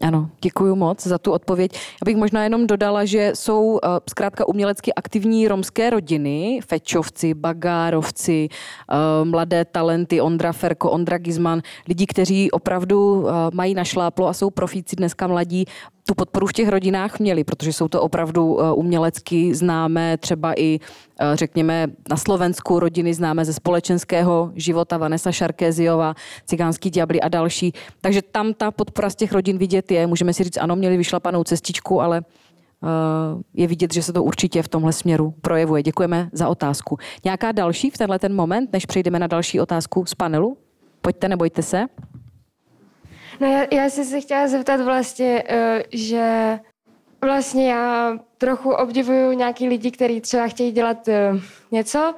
[0.00, 1.72] Ano, děkuji moc za tu odpověď.
[1.74, 3.78] Já bych možná jenom dodala, že jsou uh,
[4.10, 8.48] zkrátka umělecky aktivní romské rodiny, Fečovci, Bagárovci,
[8.92, 14.50] uh, mladé talenty, Ondra Ferko, Ondra Gizman, lidi, kteří opravdu uh, mají našláplo a jsou
[14.50, 15.64] profíci dneska mladí,
[16.08, 20.78] tu podporu v těch rodinách měli, protože jsou to opravdu eh, umělecky známé, třeba i
[21.20, 26.14] eh, řekněme na Slovensku rodiny známé ze společenského života, Vanessa Šarkéziova,
[26.46, 27.72] Cigánský diabli a další.
[28.00, 30.06] Takže tam ta podpora z těch rodin vidět je.
[30.06, 32.88] Můžeme si říct, ano, měli vyšlapanou cestičku, ale eh,
[33.54, 35.82] je vidět, že se to určitě v tomhle směru projevuje.
[35.82, 36.98] Děkujeme za otázku.
[37.24, 40.56] Nějaká další v tenhle ten moment, než přejdeme na další otázku z panelu?
[41.00, 41.86] Pojďte, nebojte se.
[43.40, 46.58] No já, já jsem se chtěla zeptat vlastně, uh, že
[47.24, 52.14] vlastně já trochu obdivuju nějaký lidi, kteří třeba chtějí dělat uh, něco,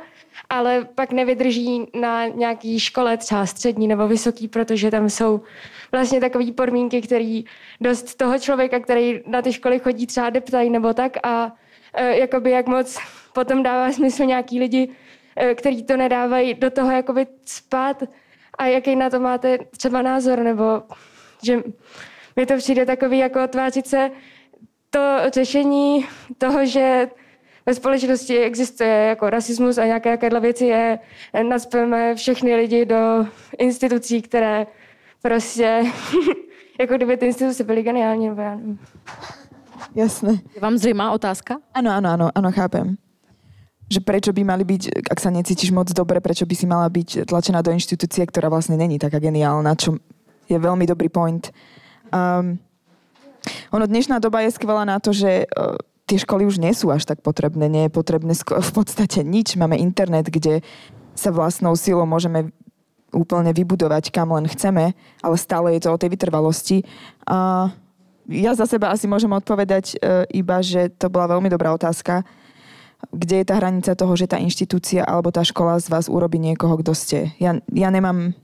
[0.50, 5.40] ale pak nevydrží na nějaký škole, třeba střední nebo vysoký, protože tam jsou
[5.92, 7.40] vlastně takové podmínky, které
[7.80, 12.50] dost toho člověka, který na ty školy chodí, třeba deptají nebo tak a uh, jakoby
[12.50, 12.98] jak moc
[13.32, 14.88] potom dává smysl nějaký lidi,
[15.54, 18.02] kteří to nedávají do toho jakoby spát.
[18.58, 20.82] A jaký na to máte třeba názor, nebo
[21.42, 21.62] že
[22.36, 24.10] mi to přijde takový jako tvářit se
[24.90, 26.06] to řešení
[26.38, 27.08] toho, že
[27.66, 30.98] ve společnosti existuje jako rasismus a nějaké jakéhle věci je,
[31.48, 33.26] naspeme všechny lidi do
[33.58, 34.66] institucí, které
[35.22, 35.84] prostě,
[36.80, 38.78] jako kdyby ty instituce byly geniální, nebo já nevím.
[39.94, 40.32] Jasné.
[40.54, 41.56] Je vám zřejmá otázka?
[41.74, 42.94] Áno, áno, áno, áno, chápem.
[43.90, 47.26] Že prečo by mali byť, ak sa necítiš moc dobre, prečo by si mala byť
[47.26, 49.98] tlačená do inštitúcie, ktorá vlastne není taká geniálna, čo
[50.50, 51.54] je veľmi dobrý point.
[52.10, 52.58] Um,
[53.70, 55.78] ono dnešná doba je skvelá na to, že uh,
[56.10, 57.70] tie školy už nie sú až tak potrebné.
[57.70, 58.34] Nie je potrebné
[58.68, 59.54] v podstate nič.
[59.54, 60.66] Máme internet, kde
[61.14, 62.50] sa vlastnou silou môžeme
[63.10, 66.86] úplne vybudovať, kam len chceme, ale stále je to o tej vytrvalosti.
[67.26, 67.70] A
[68.30, 72.22] ja za seba asi môžem odpovedať uh, iba, že to bola veľmi dobrá otázka.
[73.10, 76.78] Kde je tá hranica toho, že tá inštitúcia alebo tá škola z vás urobí niekoho,
[76.78, 77.34] kto ste?
[77.42, 78.36] Ja, ja nemám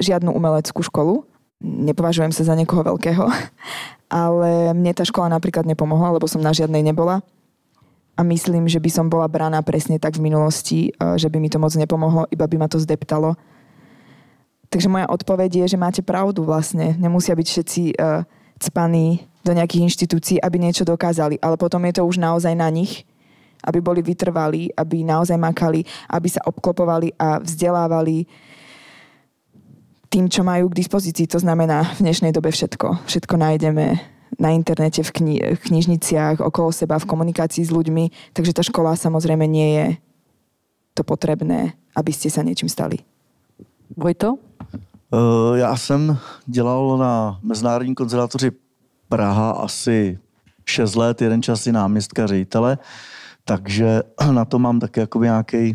[0.00, 1.26] žiadnu umeleckú školu,
[1.62, 3.24] nepovažujem sa za niekoho veľkého,
[4.24, 7.24] ale mne tá škola napríklad nepomohla, lebo som na žiadnej nebola.
[8.16, 11.52] A myslím, že by som bola braná presne tak v minulosti, eh, že by mi
[11.52, 13.36] to moc nepomohlo, iba by ma to zdeptalo.
[14.66, 16.98] Takže moja odpoveď je, že máte pravdu vlastne.
[16.98, 18.26] Nemusia byť všetci uh,
[18.58, 21.38] cpaní do nejakých inštitúcií, aby niečo dokázali.
[21.38, 23.06] Ale potom je to už naozaj na nich,
[23.62, 28.26] aby boli vytrvalí, aby naozaj makali, aby sa obklopovali a vzdelávali
[30.10, 31.26] tým, čo majú k dispozícii.
[31.30, 33.06] To znamená v dnešnej dobe všetko.
[33.06, 33.98] Všetko nájdeme
[34.38, 38.34] na internete, v kni- knižniciach, okolo seba, v komunikácii s ľuďmi.
[38.36, 39.86] Takže tá škola samozrejme nie je
[40.96, 43.04] to potrebné, aby ste sa niečím stali.
[43.96, 44.38] Vojto?
[45.10, 48.50] Uh, já jsem dělal na Mezinárodní konzervatoři
[49.08, 50.18] Praha asi
[50.64, 52.78] 6 let, jeden čas i náměstka ředitele,
[53.44, 54.02] takže
[54.32, 55.74] na to mám taky jakoby nějaký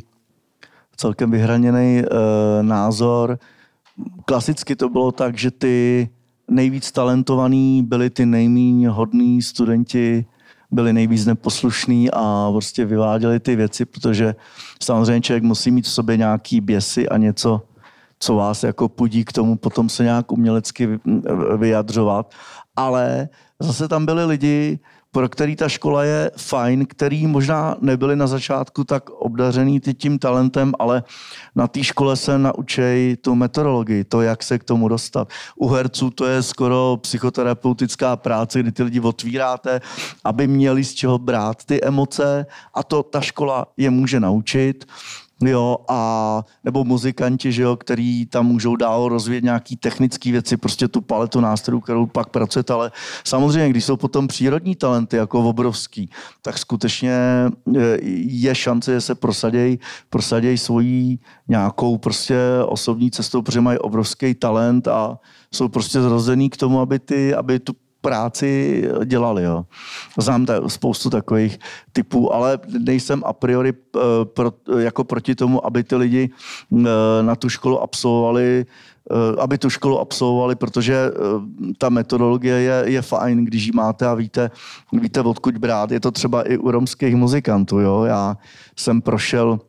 [0.96, 2.08] celkem vyhraněný uh,
[2.62, 3.40] názor
[4.26, 6.10] klasicky to bylo tak, že ty
[6.48, 10.26] nejvíc talentovaný byli ty nejméně hodní studenti,
[10.72, 14.36] byli nejvíc neposlušní a prostě vyváděli ty věci, protože
[14.84, 17.62] samozřejmě člověk musí mít v sobě nějaký běsy a něco,
[18.20, 21.00] co vás jako pudí k tomu potom se nějak umělecky
[21.58, 22.34] vyjadřovat.
[22.76, 23.30] Ale
[23.60, 24.80] zase tam byli lidi,
[25.12, 30.74] pro který ta škola je fajn, který možná nebyli na začátku tak obdařený tím talentem,
[30.80, 31.04] ale
[31.56, 35.30] na té škole se naučej tu metodologii, to, jak se k tomu dostat.
[35.56, 39.82] U herců to je skoro psychoterapeutická práce, kdy ty lidi otvíráte,
[40.24, 44.86] aby měli z čeho brát ty emoce a to ta škola je může naučit
[45.50, 50.88] jo, a nebo muzikanti, že jo, který tam můžou dál rozvíjet nějaký technické věci, prostě
[50.88, 52.92] tu paletu nástrojů, kterou pak pracujete, ale
[53.24, 56.10] samozřejmě, když jsou potom přírodní talenty jako obrovský,
[56.42, 59.80] tak skutečně e, je šance, že se prosadějí
[60.10, 65.20] prosaděj svojí nějakou prostě osobní cestou, protože mají obrovský talent a
[65.54, 69.44] jsou prostě zrozený k tomu, aby, ty, aby tu práci dělali.
[69.44, 69.66] Jo.
[70.20, 71.60] Znám ta, spoustu takových
[71.94, 76.88] typů, ale nejsem a priori eh, pro, jako proti tomu, aby ty lidi eh,
[77.22, 81.12] na tu školu absolvovali eh, aby tu školu absolvovali, protože
[81.78, 84.52] ta metodologie je, je fajn, když ji máte a víte,
[84.94, 85.92] víte, odkud brát.
[85.92, 87.80] Je to třeba i u romských muzikantů.
[87.80, 88.04] Jo?
[88.04, 88.38] Já
[88.76, 89.60] jsem prošel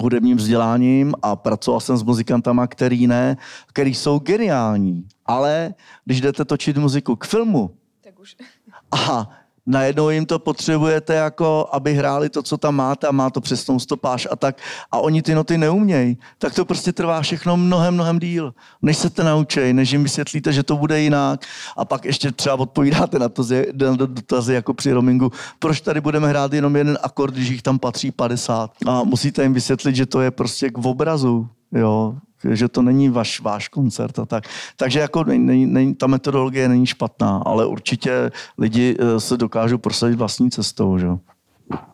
[0.00, 5.04] hudebním vzděláním a pracoval jsem s muzikantama, který ne, který jsou geniální.
[5.30, 5.74] Ale
[6.04, 7.70] když jdete točit muziku k filmu,
[8.04, 8.36] tak už.
[9.08, 9.30] a
[9.66, 13.78] najednou jim to potřebujete, jako aby hráli to, co tam máte a má to přesnou
[13.78, 14.56] stopáž a tak.
[14.92, 19.10] A oni ty noty neumějí, tak to prostě trvá všechno mnohem, mnohem díl, než se
[19.10, 21.46] to naučí, než jim vysvětlíte, že to bude jinak.
[21.76, 23.42] A pak ještě třeba odpovídáte na to,
[23.74, 27.78] na dotazy jako při roamingu, proč tady budeme hrát jenom jeden akord, když jich tam
[27.78, 32.14] patří 50 a musíte jim vysvětlit, že to je prostě k obrazu, jo,
[32.44, 34.44] že to není vaš, váš koncert a tak.
[34.76, 40.16] Takže jako není, není, ta metodologie není špatná, ale určitě lidi eh, se dokážou prosadit
[40.16, 40.98] vlastní cestou.
[40.98, 41.08] Že?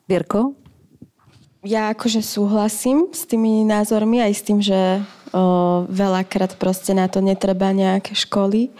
[0.09, 0.53] Věrko?
[1.66, 5.03] Ja akože súhlasím s tými názormi aj s tým, že
[5.34, 8.70] o, veľakrát proste na to netreba nejaké školy.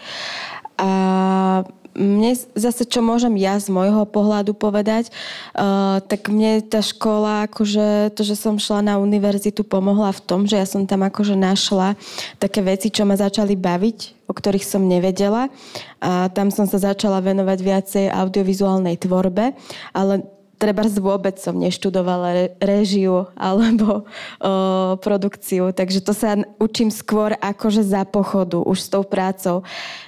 [0.79, 1.67] A
[1.97, 5.09] mne zase, čo môžem ja z môjho pohľadu povedať,
[5.57, 10.45] uh, tak mne tá škola, akože to, že som šla na univerzitu, pomohla v tom,
[10.45, 11.97] že ja som tam akože našla
[12.37, 15.49] také veci, čo ma začali baviť, o ktorých som nevedela.
[15.97, 19.57] A tam som sa začala venovať viacej audiovizuálnej tvorbe,
[19.97, 27.85] ale treba vôbec som neštudovala režiu alebo o, produkciu, takže to sa učím skôr akože
[27.85, 29.61] za pochodu, už s tou prácou.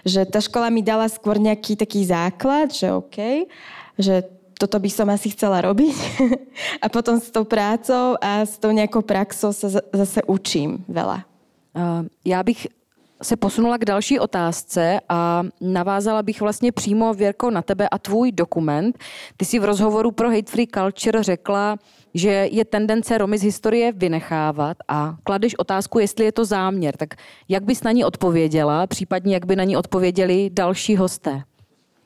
[0.03, 3.47] Že tá škola mi dala skôr nejaký taký základ, že OK,
[3.95, 4.25] že
[4.59, 5.95] toto by som asi chcela robiť.
[6.83, 11.23] a potom s tou prácou a s tou nejakou praxou sa zase učím veľa.
[11.69, 12.78] Uh, já bych
[13.23, 18.31] se posunula k další otázce a navázala bych vlastně přímo, Věrko, na tebe a tvůj
[18.31, 18.99] dokument.
[19.37, 21.77] Ty si v rozhovoru pro Hate Free Culture řekla,
[22.13, 26.97] že je tendence Romy z historie vynechávat a kladeš otázku, jestli je to záměr.
[26.97, 27.09] Tak
[27.49, 31.43] jak bys na ní odpověděla, případně jak by na ní odpověděli další hosté?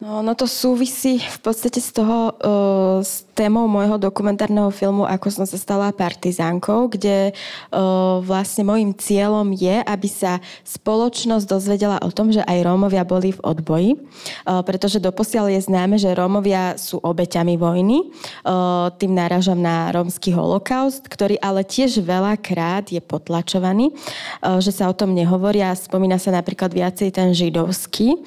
[0.04, 5.32] No, no to súvisí v podstate z toho, uh, s témou môjho dokumentárneho filmu Ako
[5.32, 12.12] som sa stala partizánkou, kde uh, vlastne môjim cieľom je, aby sa spoločnosť dozvedela o
[12.12, 17.00] tom, že aj Rómovia boli v odboji, uh, pretože doposiaľ je známe, že Rómovia sú
[17.00, 18.04] obeťami vojny.
[18.44, 23.96] Uh, tým náražam na rómsky holokaust, ktorý ale tiež veľakrát je potlačovaný,
[24.44, 25.72] uh, že sa o tom nehovoria.
[25.72, 28.20] Spomína sa napríklad viacej ten židovský,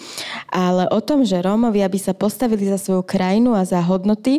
[0.48, 4.38] ale o tom, že Róm Rómovia by sa postavili za svoju krajinu a za hodnoty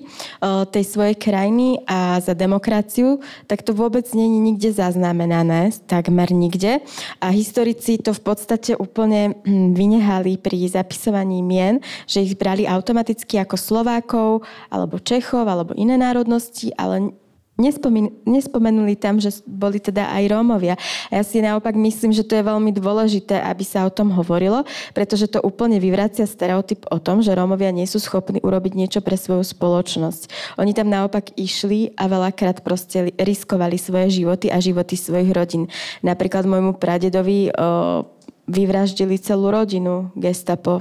[0.71, 3.19] tej svojej krajiny a za demokraciu,
[3.51, 6.79] tak to vôbec není nikde zaznamenané, takmer nikde.
[7.19, 13.43] A historici to v podstate úplne hm, vynehali pri zapisovaní mien, že ich brali automaticky
[13.43, 17.11] ako Slovákov, alebo Čechov, alebo iné národnosti, ale
[17.57, 20.77] Nespomen, nespomenuli tam, že boli teda aj Rómovia.
[21.09, 24.61] A ja si naopak myslím, že to je veľmi dôležité, aby sa o tom hovorilo,
[24.93, 29.17] pretože to úplne vyvracia stereotyp o tom, že Rómovia nie sú schopní urobiť niečo pre
[29.17, 30.53] svoju spoločnosť.
[30.61, 35.65] Oni tam naopak išli a veľakrát proste riskovali svoje životy a životy svojich rodín.
[36.05, 38.05] Napríklad môjmu pradedovi o,
[38.47, 40.79] vyvraždili celú rodinu gestapo.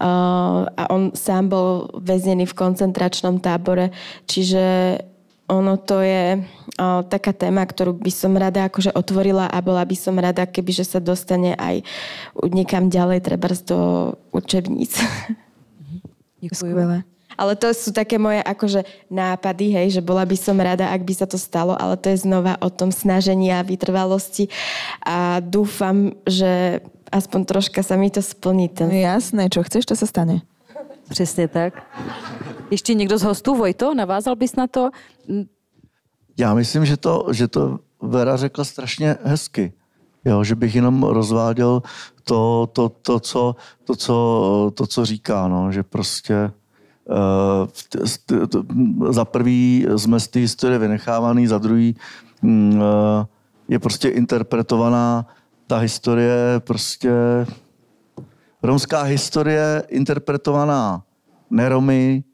[0.00, 3.94] A on sám bol väznený v koncentračnom tábore,
[4.26, 4.98] čiže
[5.50, 6.38] ono to je
[6.78, 10.70] o, taká téma, ktorú by som rada akože otvorila a bola by som rada, keby
[10.70, 11.82] že sa dostane aj
[12.46, 14.94] niekam ďalej, treba do učebníc.
[16.38, 17.02] Ďakujem.
[17.40, 21.14] Ale to sú také moje akože nápady, hej, že bola by som rada, ak by
[21.16, 24.52] sa to stalo, ale to je znova o tom snažení a vytrvalosti
[25.00, 28.68] a dúfam, že aspoň troška sa mi to splní.
[28.68, 28.92] Ten...
[28.92, 30.44] Jasné, čo chceš, to sa stane.
[31.10, 31.82] Přesně tak.
[32.70, 34.90] Ještě někdo z hostů, Vojto, navázal bys na to?
[36.38, 39.72] Já myslím, že to, že to Vera řekla strašně hezky.
[40.24, 41.82] Jo, že bych jenom rozváděl
[42.24, 46.52] to, to, to, co, to, co, to, co říká, no, že prostě
[47.04, 47.68] uh,
[49.10, 51.96] za prvý jsme z té historie vynechávaný, za druhý
[52.42, 52.50] uh,
[53.68, 55.26] je prostě interpretovaná
[55.66, 57.12] ta historie prostě
[58.62, 61.02] romská historie interpretovaná
[61.50, 62.24] neromy,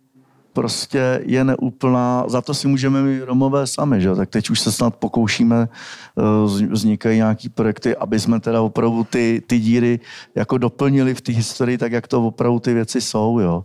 [0.56, 4.14] prostě je neúplná, za to si můžeme my Romové sami, že?
[4.14, 6.22] tak teď už se snad pokoušíme, eh,
[6.68, 10.00] vznikají nějaký projekty, aby jsme teda opravdu ty, ty díry
[10.34, 13.64] jako doplnili v té historii, tak jak to opravdu ty věci jsou, jo.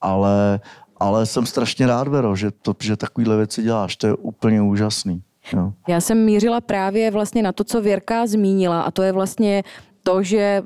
[0.00, 0.60] Ale,
[0.96, 5.22] ale jsem strašně rád, Vero, že, to, že takovýhle věci děláš, to je úplně úžasný.
[5.52, 5.72] Jo.
[5.88, 9.62] Já jsem mířila právě vlastně na to, co Věrka zmínila a to je vlastně
[10.02, 10.62] to, že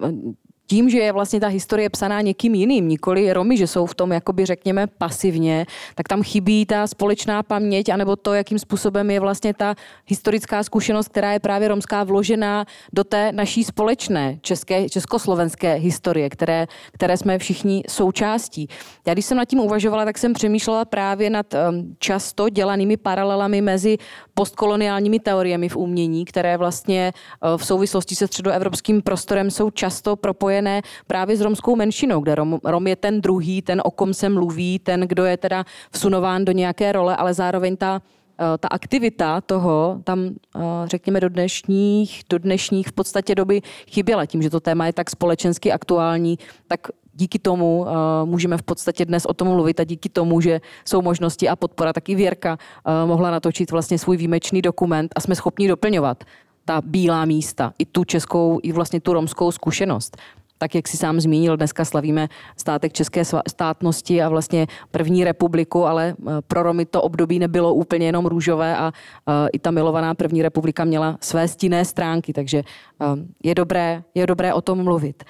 [0.72, 4.12] tím, že je vlastně ta historie psaná někým jiným, nikoli Romy, že jsou v tom,
[4.12, 9.54] jakoby řekněme, pasivně, tak tam chybí ta společná paměť, anebo to, jakým způsobem je vlastně
[9.54, 9.74] ta
[10.06, 16.66] historická zkušenost, která je právě romská vložená do té naší společné české, československé historie, které,
[16.92, 18.68] které jsme všichni součástí.
[19.06, 23.60] Já když jsem nad tím uvažovala, tak jsem přemýšlela právě nad um, často dělanými paralelami
[23.60, 23.98] mezi
[24.34, 30.82] postkoloniálními teoriemi v umění, které vlastně uh, v souvislosti se středoevropským prostorem jsou často propojené
[31.06, 34.78] právě s romskou menšinou, kde Rom, Rom je ten druhý, ten, o kom se mluví,
[34.78, 38.02] ten, kdo je teda vsunován do nějaké role, ale zároveň ta
[38.38, 40.18] eh, ta aktivita toho tam,
[40.56, 44.26] eh, řekněme, do dnešních, do dnešních v podstatě doby chyběla.
[44.26, 46.80] Tím, že to téma je tak společensky aktuální, tak
[47.14, 47.88] díky tomu uh,
[48.24, 51.92] můžeme v podstatě dnes o tom mluvit a díky tomu, že jsou možnosti a podpora,
[51.92, 56.24] taky Věrka uh, mohla natočit vlastně svůj výjimečný dokument a jsme schopni doplňovat
[56.64, 60.16] ta bílá místa, i tu českou, i vlastně tu romskou zkušenost
[60.62, 66.14] tak jak si sám zmínil, dneska slavíme státek české státnosti a vlastně první republiku, ale
[66.14, 70.42] eh, pro Romy to období nebylo úplně jenom růžové a eh, i ta milovaná první
[70.42, 73.06] republika měla své stinné stránky, takže eh,
[73.42, 75.24] je dobré, je dobré o tom mluvit.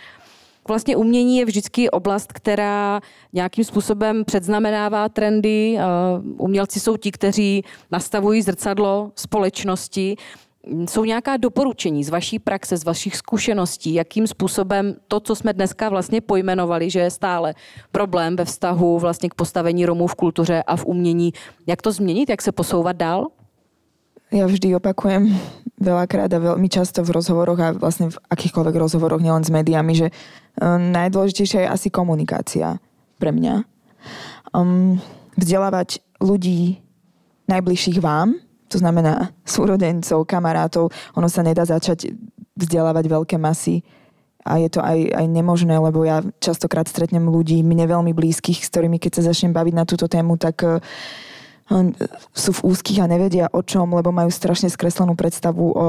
[0.68, 3.00] Vlastně umění je vždycky oblast, která
[3.32, 5.78] nějakým způsobem předznamenává trendy.
[6.38, 10.16] Umělci jsou ti, kteří nastavují zrcadlo společnosti
[10.88, 15.88] jsou nějaká doporučení z vaší praxe, z vašich zkušeností, jakým způsobem to, co jsme dneska
[15.88, 17.54] vlastně pojmenovali, že je stále
[17.92, 21.32] problém ve vztahu vlastně k postavení Romů v kultuře a v umění,
[21.66, 23.26] jak to změnit, jak se posouvat dál?
[24.32, 25.28] Ja vždy opakujem
[25.82, 30.08] veľakrát a veľmi často v rozhovoroch a vlastne v akýchkoľvek rozhovoroch, nielen s médiami, že
[30.56, 32.78] um, najdôležitejšia je asi komunikácia
[33.18, 33.66] pre mňa.
[34.54, 35.02] Um,
[35.36, 36.78] vzdelávať ľudí
[37.50, 38.38] najbližších vám,
[38.70, 40.94] to znamená súrodencov, kamarátov.
[41.18, 42.14] Ono sa nedá začať
[42.54, 43.82] vzdelávať veľké masy
[44.42, 48.70] a je to aj, aj nemožné, lebo ja častokrát stretnem ľudí, mne veľmi blízkych, s
[48.74, 50.78] ktorými keď sa začnem baviť na túto tému, tak uh,
[52.32, 55.86] sú v úzkých a nevedia o čom, lebo majú strašne skreslenú predstavu o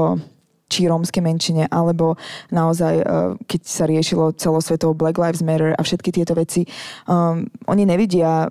[0.64, 2.16] či rómskej menšine, alebo
[2.48, 6.64] naozaj, uh, keď sa riešilo celosvetovo Black Lives Matter a všetky tieto veci,
[7.04, 8.48] um, oni nevidia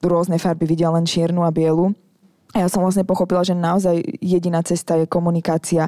[0.00, 1.92] rôzne farby, vidia len čiernu a bielu.
[2.56, 5.86] A ja som vlastne pochopila, že naozaj jediná cesta je komunikácia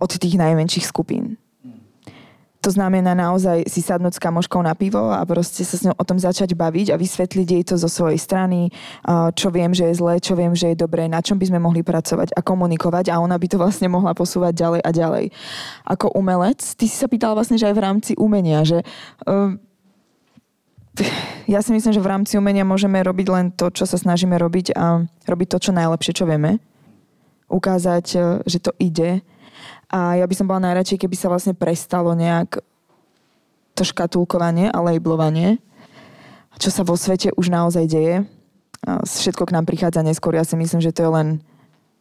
[0.00, 1.36] od tých najmenších skupín.
[2.66, 6.02] To znamená naozaj si sadnúť s kamoškou na pivo a proste sa s ňou o
[6.02, 8.74] tom začať baviť a vysvetliť jej to zo svojej strany,
[9.38, 11.86] čo viem, že je zlé, čo viem, že je dobré, na čom by sme mohli
[11.86, 15.24] pracovať a komunikovať a ona by to vlastne mohla posúvať ďalej a ďalej.
[15.86, 18.82] Ako umelec, ty si sa pýtala vlastne, že aj v rámci umenia, že
[19.30, 19.54] uh,
[21.46, 24.74] ja si myslím, že v rámci umenia môžeme robiť len to, čo sa snažíme robiť
[24.74, 26.58] a robiť to, čo najlepšie, čo vieme.
[27.46, 28.04] Ukázať,
[28.42, 29.22] že to ide
[29.86, 32.58] a ja by som bola najradšej, keby sa vlastne prestalo nejak
[33.76, 35.60] to škatulkovanie a lablovanie,
[36.56, 38.16] čo sa vo svete už naozaj deje.
[38.86, 40.34] Všetko k nám prichádza neskôr.
[40.34, 41.28] Ja si myslím, že to je len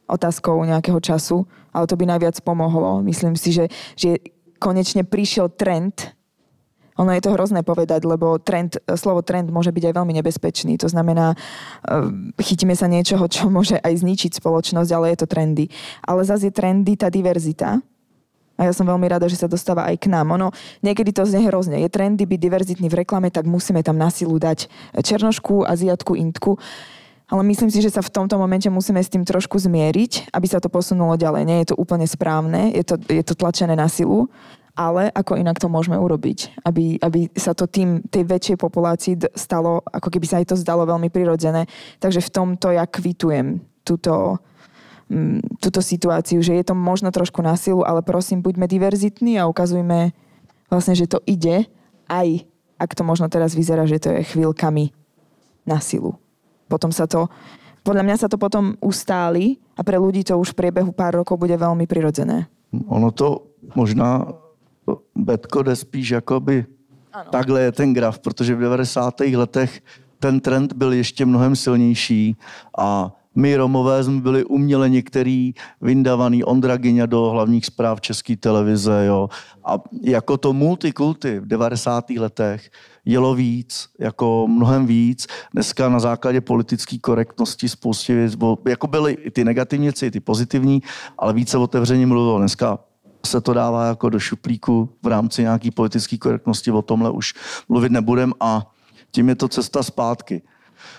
[0.08, 3.02] otázkou nejakého času, ale to by najviac pomohlo.
[3.04, 3.68] Myslím si, že,
[3.98, 4.22] že
[4.62, 6.16] konečne prišiel trend,
[6.96, 10.80] ono je to hrozné povedať, lebo trend, slovo trend môže byť aj veľmi nebezpečný.
[10.80, 11.36] To znamená,
[11.88, 15.66] ehm, chytíme sa niečoho, čo môže aj zničiť spoločnosť, ale je to trendy.
[16.08, 17.84] Ale zase je trendy tá diverzita.
[18.56, 20.32] A ja som veľmi rada, že sa dostáva aj k nám.
[20.32, 21.84] Ono, niekedy to znie hrozne.
[21.84, 26.56] Je trendy byť diverzitný v reklame, tak musíme tam na silu dať černošku, aziatku, intku.
[27.28, 30.64] Ale myslím si, že sa v tomto momente musíme s tým trošku zmieriť, aby sa
[30.64, 31.44] to posunulo ďalej.
[31.44, 34.32] Nie je to úplne správne, je to, je to tlačené na silu
[34.76, 39.80] ale ako inak to môžeme urobiť, aby, aby sa to tým, tej väčšej populácii stalo,
[39.88, 41.66] ako keby sa aj to zdalo veľmi prirodzené.
[42.04, 44.44] Takže v tomto ja kvitujem túto,
[45.08, 49.48] mm, túto situáciu, že je to možno trošku na silu, ale prosím, buďme diverzitní a
[49.48, 50.12] ukazujme
[50.68, 51.72] vlastne, že to ide,
[52.12, 52.44] aj
[52.76, 54.92] ak to možno teraz vyzerá, že to je chvíľkami
[55.64, 56.20] na silu.
[56.68, 57.32] Potom sa to,
[57.88, 61.40] podľa mňa sa to potom ustáli a pre ľudí to už v priebehu pár rokov
[61.40, 62.52] bude veľmi prirodzené.
[62.92, 64.36] Ono to možná
[65.16, 66.66] Betko jde spíš jakoby
[67.14, 67.30] ano.
[67.32, 69.20] takhle je ten graf, protože v 90.
[69.20, 69.82] letech
[70.20, 72.38] ten trend byl ještě mnohem silnější
[72.78, 79.06] a my Romové jsme byli uměle některý vyndavaný Ondra Gyňa do hlavních zpráv České televize.
[79.06, 79.30] Jo.
[79.66, 82.10] A jako to multikulty v 90.
[82.10, 82.70] letech
[83.06, 85.28] jelo víc, jako mnohem víc.
[85.54, 90.20] Dneska na základě politické korektnosti spoustě věc, jako byly i ty negativní věci, i ty
[90.20, 90.82] pozitivní,
[91.18, 92.40] ale více otevřeně mluvilo.
[92.40, 92.80] Dneska
[93.26, 97.34] se to dává jako do šuplíku v rámci nějaký politické korektnosti, o tomhle už
[97.70, 98.72] mluvit nebudem a
[99.12, 100.42] tím je to cesta zpátky.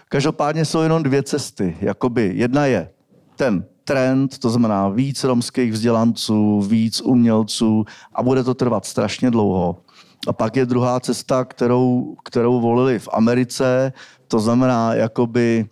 [0.09, 1.77] Každopádně jsou jenom dvě cesty.
[1.81, 2.91] Jakoby jedna je
[3.37, 9.77] ten trend, to znamená víc romských vzdělanců, víc umělců a bude to trvat strašně dlouho.
[10.29, 13.93] A pak je druhá cesta, kterou, kterou volili v Americe,
[14.29, 15.67] to znamená jakoby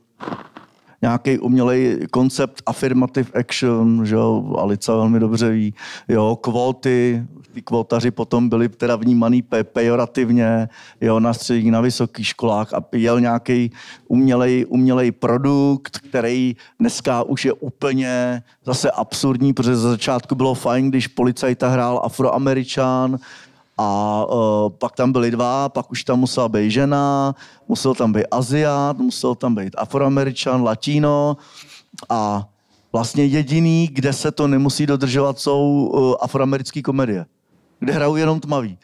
[1.04, 5.74] nějaký umělej koncept affirmative action, že jo, Alica velmi dobře ví,
[6.08, 10.68] jo, kvóty, ty kvotaři potom byli teda vnímaný pe- pejorativně,
[11.00, 13.70] jo, na středních, na vysokých školách a jel nějaký
[14.08, 20.88] umělej, umělej produkt, který dneska už je úplně zase absurdní, protože za začátku bylo fajn,
[20.88, 23.18] když policajta hrál afroameričan,
[23.78, 27.34] a uh, pak tam byly dva, pak už tam musela být žena,
[27.68, 31.36] musel tam být Aziat, musel tam být Afroameričan, Latino
[32.08, 32.48] a
[32.92, 37.26] vlastně jediný, kde se to nemusí dodržovat, jsou uh, afroamerické komedie
[37.78, 38.78] kde hrajou jenom tmaví.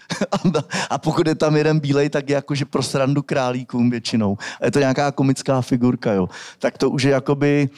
[0.90, 4.38] a pokud je tam jeden bílej, tak je jakože pro srandu králíkům většinou.
[4.60, 6.28] A je to nějaká komická figurka, jo.
[6.58, 7.68] Tak to už je jakoby,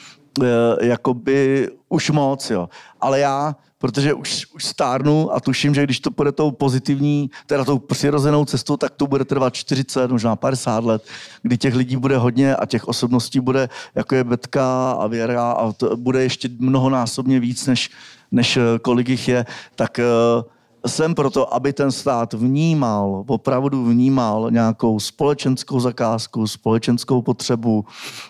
[0.41, 0.47] uh,
[0.81, 2.69] jakoby už moc, jo.
[3.01, 7.65] Ale já protože už, už stárnu a tuším, že když to půjde tou pozitivní, teda
[7.65, 11.05] tou přirozenou cestou, tak to bude trvat 40, možná 50 let,
[11.43, 15.73] kdy těch lidí bude hodně a těch osobností bude, jako je Betka a Věra a
[15.73, 17.91] to bude ještě mnohonásobně víc, než,
[18.31, 20.43] než eh, kolik jich je, tak uh,
[20.87, 27.85] jsem proto, aby ten stát vnímal, opravdu vnímal nějakou společenskou zakázku, společenskou potřebu,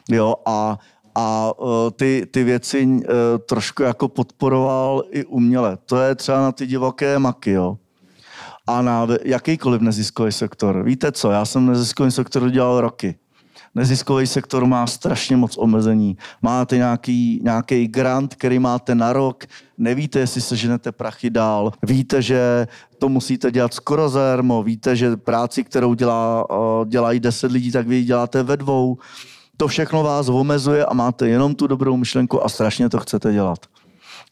[0.09, 0.79] jo, a
[1.15, 3.03] a uh, ty, ty věci uh,
[3.49, 5.79] trošku jako podporoval i uměle.
[5.87, 7.79] To je třeba na ty divoké maky, jo.
[8.67, 10.83] A na jakýkoliv neziskový sektor.
[10.83, 13.15] Víte co, já jsem neziskový sektor dělal roky.
[13.75, 16.17] Neziskový sektor má strašně moc omezení.
[16.43, 19.45] Máte nějaký, nějaký grant, který máte na rok,
[19.79, 22.67] nevíte, jestli se ženete prachy dál, víte, že
[22.99, 27.87] to musíte dělat skoro zermo, víte, že práci, kterou dělá, uh, dělají deset lidí, tak
[27.87, 28.99] vy ji děláte ve dvou
[29.57, 33.67] to všechno vás omezuje a máte jenom tu dobrou myšlenku a strašně to chcete dělat.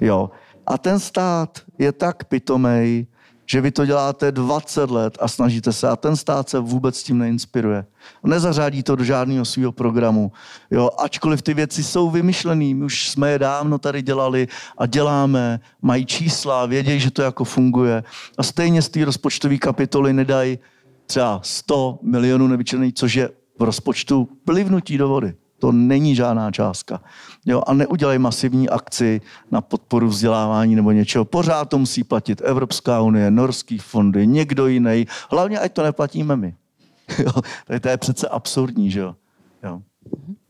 [0.00, 0.30] Jo.
[0.66, 3.06] A ten stát je tak pitomej,
[3.46, 7.02] že vy to děláte 20 let a snažíte se a ten stát se vůbec s
[7.02, 7.86] tím neinspiruje.
[8.24, 10.32] Nezařádí to do žádného svého programu.
[10.70, 14.48] Jo, ačkoliv ty věci jsou vymyšlené, my už jsme je dávno tady dělali
[14.78, 18.04] a děláme, mají čísla, vědějí, že to jako funguje
[18.38, 20.58] a stejně z té rozpočtové kapitoly nedají
[21.06, 25.34] třeba 100 milionů nevyčerných, což je v rozpočtu plivnutí do vody.
[25.58, 27.00] To není žádná částka.
[27.46, 29.20] Jo, a neudělej masivní akci
[29.50, 31.24] na podporu vzdělávání nebo něčeho.
[31.24, 35.06] Pořád to musí platit Evropská unie, norský fondy, někdo jiný.
[35.30, 36.54] Hlavně, ať to neplatíme my.
[37.18, 37.32] Jo,
[37.80, 39.14] to je přece absurdní, že jo.
[39.62, 39.80] jo.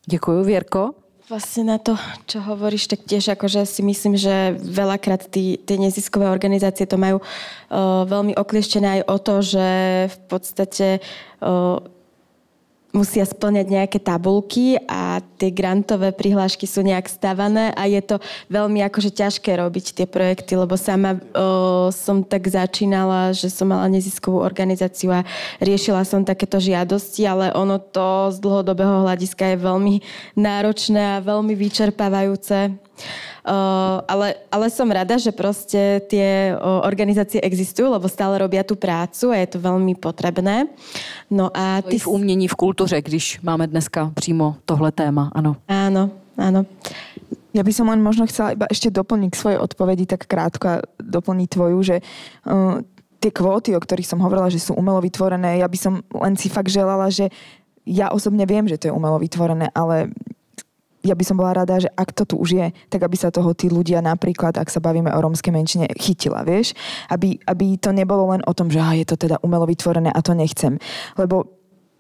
[0.07, 0.95] Děkuji, Věrko.
[1.31, 1.95] Vlastne na to,
[2.27, 7.23] čo hovoríš, tak tiež akože si myslím, že veľakrát tí, tie neziskové organizácie to majú
[7.23, 9.67] uh, veľmi oklieštené aj o to, že
[10.11, 11.79] v podstate uh,
[12.91, 18.17] musia splňať nejaké tabulky a tie grantové prihlášky sú nejak stavané a je to
[18.51, 23.87] veľmi akože ťažké robiť tie projekty, lebo sama o, som tak začínala, že som mala
[23.87, 25.27] neziskovú organizáciu a
[25.63, 29.95] riešila som takéto žiadosti, ale ono to z dlhodobého hľadiska je veľmi
[30.35, 32.75] náročné a veľmi vyčerpávajúce.
[33.41, 38.77] Uh, ale, ale som rada, že proste tie uh, organizácie existujú, lebo stále robia tú
[38.77, 40.69] prácu a je to veľmi potrebné.
[41.33, 41.97] No a ty...
[41.97, 45.57] v umění, v kultuře, když máme dneska přímo tohle téma, ano.
[45.69, 46.69] Áno, áno.
[47.51, 51.49] Ja by som len možno chcela iba ešte doplniť svoje odpovedi tak krátko a doplniť
[51.51, 51.97] tvoju, že
[52.47, 52.79] uh,
[53.19, 56.47] tie kvóty, o ktorých som hovorila, že sú umelo vytvorené, ja by som len si
[56.47, 57.29] fakt želala, že
[57.89, 60.15] ja osobne viem, že to je umelo vytvorené, ale
[61.01, 63.57] ja by som bola rada, že ak to tu už je, tak aby sa toho
[63.57, 66.77] tí ľudia napríklad, ak sa bavíme o rómskej menšine, chytila, vieš?
[67.09, 70.21] Aby, aby to nebolo len o tom, že ah, je to teda umelo vytvorené a
[70.21, 70.77] to nechcem.
[71.17, 71.49] Lebo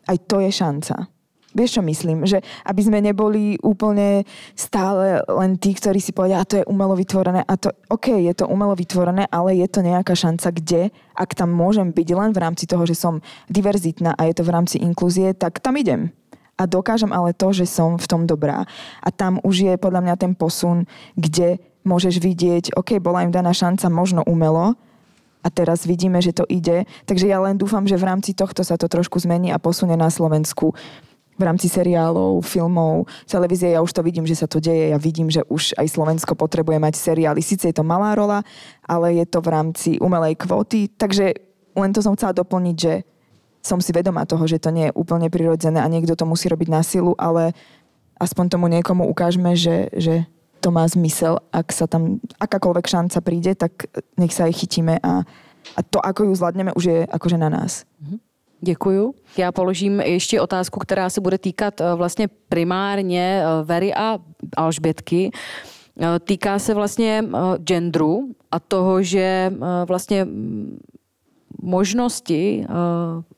[0.04, 1.08] aj to je šanca.
[1.50, 2.22] Vieš, čo myslím?
[2.22, 4.22] Že aby sme neboli úplne
[4.54, 7.42] stále len tí, ktorí si povedia, a to je umelo vytvorené.
[7.42, 11.50] A to, OK, je to umelo vytvorené, ale je to nejaká šanca, kde, ak tam
[11.50, 13.18] môžem byť len v rámci toho, že som
[13.50, 16.14] diverzitná a je to v rámci inklúzie, tak tam idem
[16.60, 18.68] a dokážem ale to, že som v tom dobrá.
[19.00, 20.84] A tam už je podľa mňa ten posun,
[21.16, 21.56] kde
[21.88, 24.76] môžeš vidieť, OK, bola im daná šanca možno umelo,
[25.40, 26.84] a teraz vidíme, že to ide.
[27.08, 30.12] Takže ja len dúfam, že v rámci tohto sa to trošku zmení a posunie na
[30.12, 30.76] Slovensku
[31.40, 33.72] v rámci seriálov, filmov, televízie.
[33.72, 34.92] Ja už to vidím, že sa to deje.
[34.92, 37.40] Ja vidím, že už aj Slovensko potrebuje mať seriály.
[37.40, 38.44] Sice je to malá rola,
[38.84, 40.92] ale je to v rámci umelej kvóty.
[40.92, 41.32] Takže
[41.72, 43.08] len to som chcela doplniť, že
[43.60, 46.68] som si vedomá toho, že to nie je úplne prirodzené a niekto to musí robiť
[46.72, 47.52] na silu, ale
[48.20, 50.24] aspoň tomu niekomu ukážeme, že, že
[50.60, 53.88] to má zmysel, ak sa tam akákoľvek šanca príde, tak
[54.20, 55.24] nech sa aj chytíme a,
[55.76, 57.88] a to, ako ju zvládneme, už je akože na nás.
[58.00, 58.30] Mhm.
[58.60, 59.14] Děkuju.
[59.36, 64.18] Já položím ještě otázku, která se bude týkat eh, vlastně primárně eh, Very a
[64.56, 65.30] Alžbětky.
[66.00, 67.24] Eh, týká se vlastně
[67.56, 69.52] genderu a toho, že
[69.84, 70.26] vlastně
[71.62, 72.72] možnosti eh,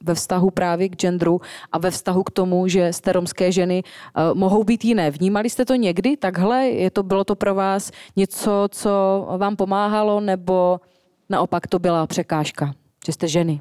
[0.04, 1.40] ve vztahu právě k genderu
[1.72, 5.10] a ve vztahu k tomu, že jste romské ženy eh, mohou být jiné.
[5.10, 6.66] Vnímali jste to někdy takhle?
[6.66, 8.90] Je to, bylo to pro vás něco, co
[9.36, 10.80] vám pomáhalo, nebo
[11.28, 12.74] naopak to byla překážka,
[13.06, 13.60] že jste ženy?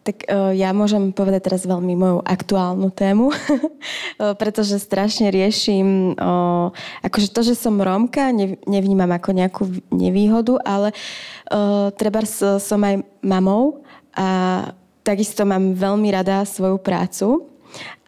[0.00, 3.30] Tak uh, ja môžem povedať teraz veľmi moju aktuálnu tému,
[4.40, 6.72] pretože strašne riešim, uh,
[7.04, 8.32] akože to, že som Rómka,
[8.64, 9.62] nevnímam ako nejakú
[9.92, 10.96] nevýhodu, ale
[11.98, 12.22] treba
[12.62, 13.82] som aj mamou
[14.14, 14.70] a
[15.02, 17.50] takisto mám veľmi rada svoju prácu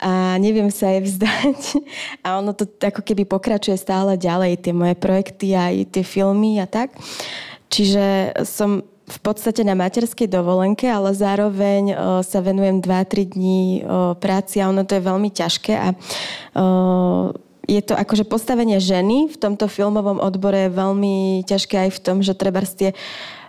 [0.03, 1.61] a neviem sa jej vzdať.
[2.27, 6.59] A ono to ako keby pokračuje stále ďalej, tie moje projekty a aj tie filmy
[6.59, 6.99] a tak.
[7.71, 8.83] Čiže som
[9.13, 14.73] v podstate na materskej dovolenke, ale zároveň o, sa venujem 2-3 dní o, práci a
[14.73, 17.37] ono to je veľmi ťažké a o,
[17.69, 22.17] je to akože postavenie ženy v tomto filmovom odbore je veľmi ťažké aj v tom,
[22.19, 22.91] že treba tie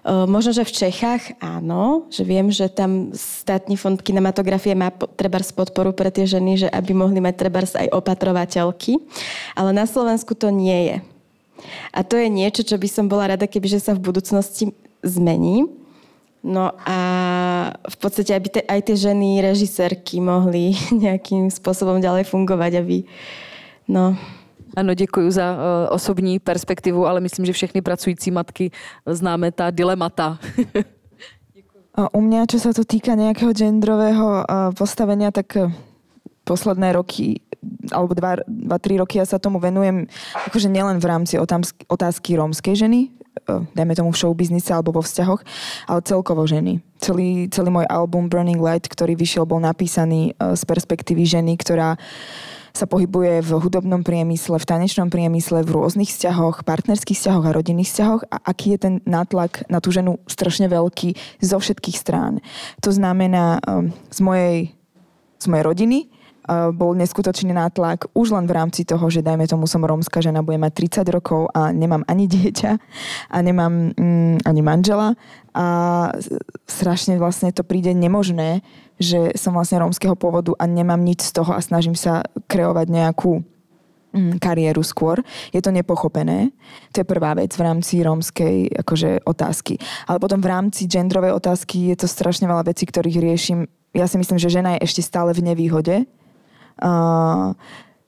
[0.03, 5.95] Možno, že v Čechách áno, že viem, že tam státny fond kinematografie má treba podporu
[5.95, 8.99] pre tie ženy, že aby mohli mať treba aj opatrovateľky,
[9.55, 10.97] ale na Slovensku to nie je.
[11.95, 15.67] A to je niečo, čo by som bola rada, kebyže sa v budúcnosti zmení.
[16.43, 16.97] No a
[17.87, 20.75] v podstate aby te, aj tie ženy režisérky mohli
[21.05, 23.07] nejakým spôsobom ďalej fungovať, aby...
[23.87, 24.15] No.
[24.75, 25.59] Ano, děkuji za uh,
[25.93, 28.71] osobní perspektivu, ale myslím, že všechny pracující matky
[29.05, 30.39] známe ta dilemata.
[32.13, 34.41] U mňa, čo sa to týka nejakého genderového
[34.73, 35.69] postavenia, tak e,
[36.41, 37.37] posledné roky
[37.93, 40.09] alebo dva, dva, tri roky ja sa tomu venujem
[40.49, 45.01] akože nielen v rámci otázky, otázky rómskej ženy, Eh, dajme tomu v showbiznise alebo vo
[45.03, 45.41] vzťahoch,
[45.89, 46.79] ale celkovo ženy.
[47.01, 51.99] Celý, celý môj album Burning Light, ktorý vyšiel, bol napísaný eh, z perspektívy ženy, ktorá
[52.73, 57.85] sa pohybuje v hudobnom priemysle, v tanečnom priemysle, v rôznych vzťahoch, partnerských vzťahoch a rodinných
[57.85, 62.41] vzťahoch a aký je ten nátlak na tú ženu strašne veľký zo všetkých strán.
[62.81, 64.57] To znamená um, z mojej,
[65.37, 65.97] z mojej rodiny,
[66.75, 70.67] bol neskutočný nátlak už len v rámci toho, že dajme tomu som rómska žena, budem
[70.67, 72.71] mať 30 rokov a nemám ani dieťa
[73.31, 75.15] a nemám mm, ani manžela
[75.55, 75.65] a
[76.67, 78.59] strašne vlastne to príde nemožné,
[78.99, 83.45] že som vlastne rómskeho pôvodu a nemám nič z toho a snažím sa kreovať nejakú
[84.11, 85.23] mm, kariéru skôr.
[85.55, 86.51] Je to nepochopené.
[86.91, 89.79] To je prvá vec v rámci rómskej akože, otázky.
[90.09, 93.69] Ale potom v rámci genderovej otázky je to strašne veľa vecí, ktorých riešim.
[93.93, 96.09] Ja si myslím, že žena je ešte stále v nevýhode
[96.81, 97.53] Uh,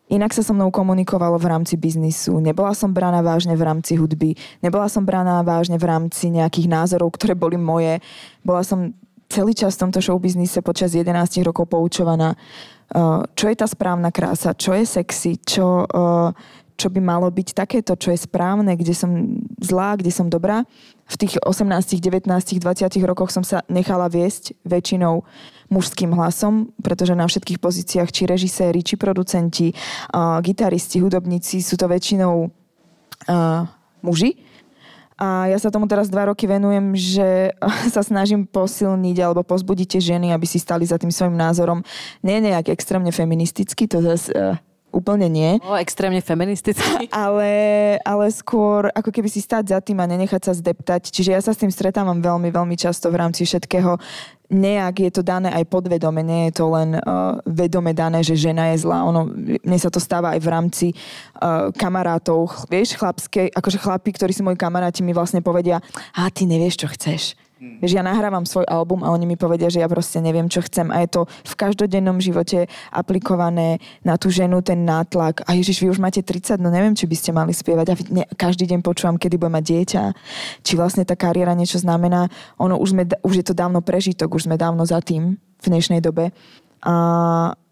[0.06, 2.38] Inak sa so mnou komunikovalo v rámci biznisu.
[2.38, 4.38] Nebola som braná vážne v rámci hudby.
[4.62, 7.98] Nebola som braná vážne v rámci nejakých názorov, ktoré boli moje.
[8.46, 8.94] Bola som
[9.34, 11.10] celý čas v tomto showbiznise počas 11
[11.42, 12.38] rokov poučovaná,
[13.34, 15.90] čo je tá správna krása, čo je sexy, čo,
[16.78, 20.70] čo by malo byť takéto, čo je správne, kde som zlá, kde som dobrá.
[21.10, 21.66] V tých 18,
[21.98, 25.26] 19, 20 rokoch som sa nechala viesť väčšinou
[25.70, 31.90] mužským hlasom, pretože na všetkých pozíciách či režiséri, či producenti, uh, gitaristi, hudobníci sú to
[31.90, 33.66] väčšinou uh,
[34.06, 34.38] muži.
[35.16, 37.56] A ja sa tomu teraz dva roky venujem, že
[37.94, 41.88] sa snažím posilniť alebo pozbudiť tie ženy, aby si stali za tým svojim názorom.
[42.20, 44.60] Nie nejak extrémne feministicky, to zase uh,
[44.96, 45.60] úplne nie.
[45.60, 47.12] O, extrémne feministicky.
[47.12, 47.52] Ale,
[48.02, 51.12] ale skôr ako keby si stať za tým a nenechať sa zdeptať.
[51.12, 54.00] Čiže ja sa s tým stretávam veľmi, veľmi často v rámci všetkého
[54.46, 58.74] nejak je to dané aj podvedome, nie je to len uh, vedome dané, že žena
[58.74, 59.02] je zlá.
[59.10, 62.70] Ono, mne sa to stáva aj v rámci uh, kamarátov.
[62.70, 65.82] Vieš, chlapské, akože chlapi, ktorí sú moji kamaráti, mi vlastne povedia,
[66.14, 67.34] a ty nevieš, čo chceš.
[67.66, 67.82] Hmm.
[67.82, 70.94] Že ja nahrávam svoj album a oni mi povedia, že ja proste neviem, čo chcem.
[70.94, 75.42] A je to v každodennom živote aplikované na tú ženu, ten nátlak.
[75.50, 77.88] A Ježiš, vy už máte 30, no neviem, či by ste mali spievať.
[77.90, 80.04] A ne, každý deň počúvam, kedy bude mať dieťa.
[80.62, 82.30] Či vlastne tá kariéra niečo znamená.
[82.62, 86.06] Ono už, sme, už je to dávno prežitok, už sme dávno za tým v dnešnej
[86.06, 86.30] dobe.
[86.86, 86.94] A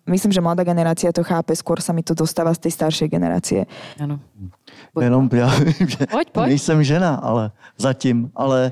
[0.10, 3.70] myslím, že mladá generácia to chápe, skôr sa mi to dostáva z tej staršej generácie.
[4.96, 5.04] Áno.
[5.04, 6.48] Jenom já vím, že pojď, pojď.
[6.48, 8.72] nejsem žena, ale zatím, ale,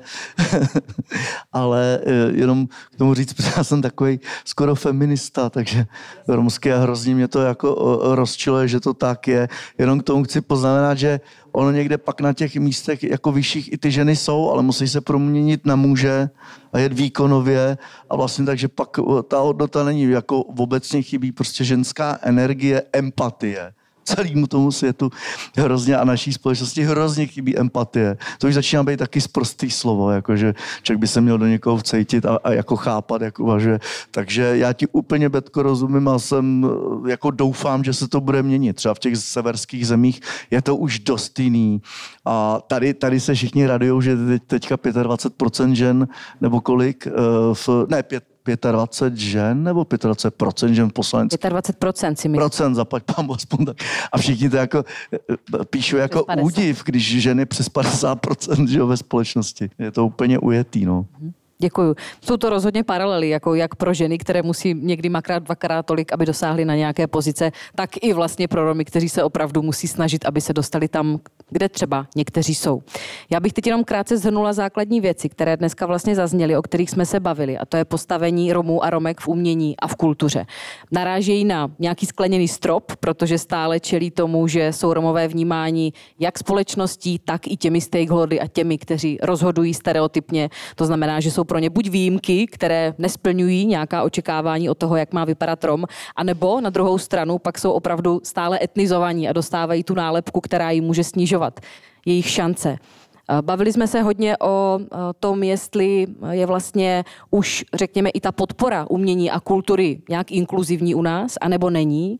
[1.54, 5.86] ale e, jenom k tomu říct, protože já jsem takový skoro feminista, takže
[6.28, 9.50] romské a hrozně mě to jako rozčiluje, že to tak je.
[9.78, 11.20] Jenom k tomu chci poznamenat, že
[11.52, 15.02] ono někde pak na těch místech jako vyšších i ty ženy jsou, ale musí se
[15.02, 16.30] proměnit na muže
[16.74, 17.78] a jet výkonově
[18.10, 18.90] a vlastně takže pak
[19.28, 23.74] ta hodnota není jako obecně chybí prostě ženská energie, empatie
[24.16, 25.12] celému tomu světu
[25.58, 28.18] hrozně a naší společnosti hrozně chybí empatie.
[28.38, 32.26] To už začíná být taky zprostý slovo, jakože člověk by se měl do někoho vcejtit
[32.26, 33.80] a, a jako chápat, jak uvažuje.
[34.12, 36.70] Takže já ti úplně, Betko, rozumím a jsem,
[37.08, 38.76] jako doufám, že se to bude měnit.
[38.76, 40.22] Třeba v těch severských zemích
[40.52, 41.82] je to už dost jiný.
[42.26, 46.08] A tady, tady se všichni radujou, že teď, teďka 25% žen,
[46.42, 47.12] nebo kolik, eh,
[47.54, 48.31] v, ne, 5,
[48.72, 51.32] 25 žen nebo 25% žen poslanec?
[51.50, 52.34] 25 si myslím.
[52.34, 53.78] Procent, zaplať pán aspoň tak.
[54.12, 59.70] A všichni to jako eh, píšou jako údiv, když ženy přes 50% že, ve společnosti.
[59.80, 60.86] Je to úplně ujetý.
[60.86, 61.02] No.
[61.02, 61.32] Mm-hmm.
[61.62, 61.96] Děkuju.
[62.22, 66.26] Jsou to rozhodně paralely, jako jak pro ženy, které musí někdy makrát dvakrát tolik, aby
[66.26, 70.42] dosáhly na nějaké pozice, tak i vlastně pro Romy, kteří se opravdu musí snažit, aby
[70.42, 71.20] se dostali tam,
[71.50, 72.82] kde třeba někteří jsou.
[73.30, 77.06] Já bych teď jenom krátce zhrnula základní věci, které dneska vlastně zazněly, o kterých jsme
[77.06, 80.46] se bavili, a to je postavení Romů a Romek v umění a v kultuře.
[80.92, 87.20] Narážejí na nějaký skleněný strop, protože stále čelí tomu, že jsou Romové vnímání jak společností,
[87.20, 90.50] tak i těmi stakeholdy a těmi, kteří rozhodují stereotypně.
[90.76, 95.14] To znamená, že jsou pro ně buď výjimky, které nesplňují nějaká očekávání od toho, jak
[95.14, 99.94] má vypadat Rom, anebo na druhou stranu pak jsou opravdu stále etnizovaní a dostávají tu
[99.94, 101.60] nálepku, která jim může snižovat
[102.06, 102.78] jejich šance.
[102.80, 104.88] Eh, bavili jsme se hodně o eh,
[105.20, 111.02] tom, jestli je vlastně už, řekněme, i ta podpora umění a kultury nějak inkluzivní u
[111.02, 112.20] nás, anebo není.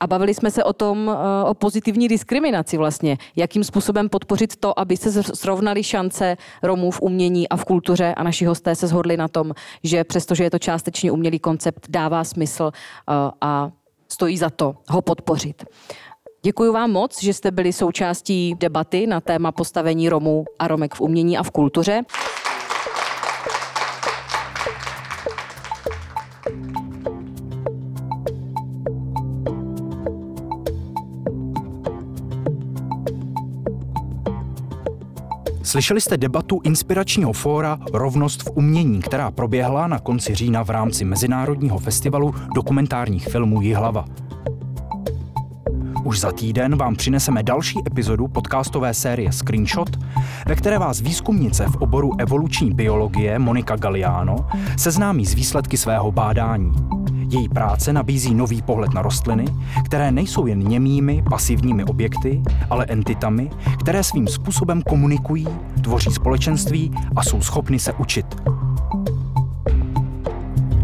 [0.00, 3.18] A bavili jsme se o tom, eh, o pozitivní diskriminaci vlastně.
[3.36, 8.22] Jakým způsobem podpořit to, aby se srovnaly šance Romů v umění a v kultuře a
[8.22, 9.52] naši hosté se shodli na tom,
[9.82, 13.70] že přestože je to částečně umělý koncept, dává smysl eh, a
[14.08, 15.64] stojí za to ho podpořit.
[16.42, 21.00] Děkuji vám moc, že jste byli součástí debaty na téma postavení Romů a Romek v
[21.00, 22.02] umění a v kultuře.
[35.68, 41.04] Slyšeli jste debatu inspiračního fóra Rovnost v umění, která proběhla na konci října v rámci
[41.04, 44.04] Mezinárodního festivalu dokumentárních filmů Jihlava.
[46.04, 49.96] Už za týden vám přineseme další epizodu podcastové série Screenshot,
[50.46, 54.36] ve které vás výzkumnice v oboru evoluční biologie Monika Galliano
[54.76, 56.72] seznámí s výsledky svého bádání.
[57.30, 59.44] Její práce nabízí nový pohled na rostliny,
[59.84, 63.50] které nejsou jen němými, pasivními objekty, ale entitami,
[63.80, 65.46] které svým způsobem komunikují,
[65.82, 68.26] tvoří společenství a jsou schopny se učit.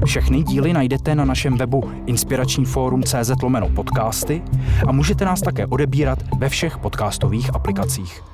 [0.04, 4.42] Všechny díly najdete na našem webu inspirační fórum.cz lomeno podcasty
[4.86, 8.33] a můžete nás také odebírat ve všech podcastových aplikacích.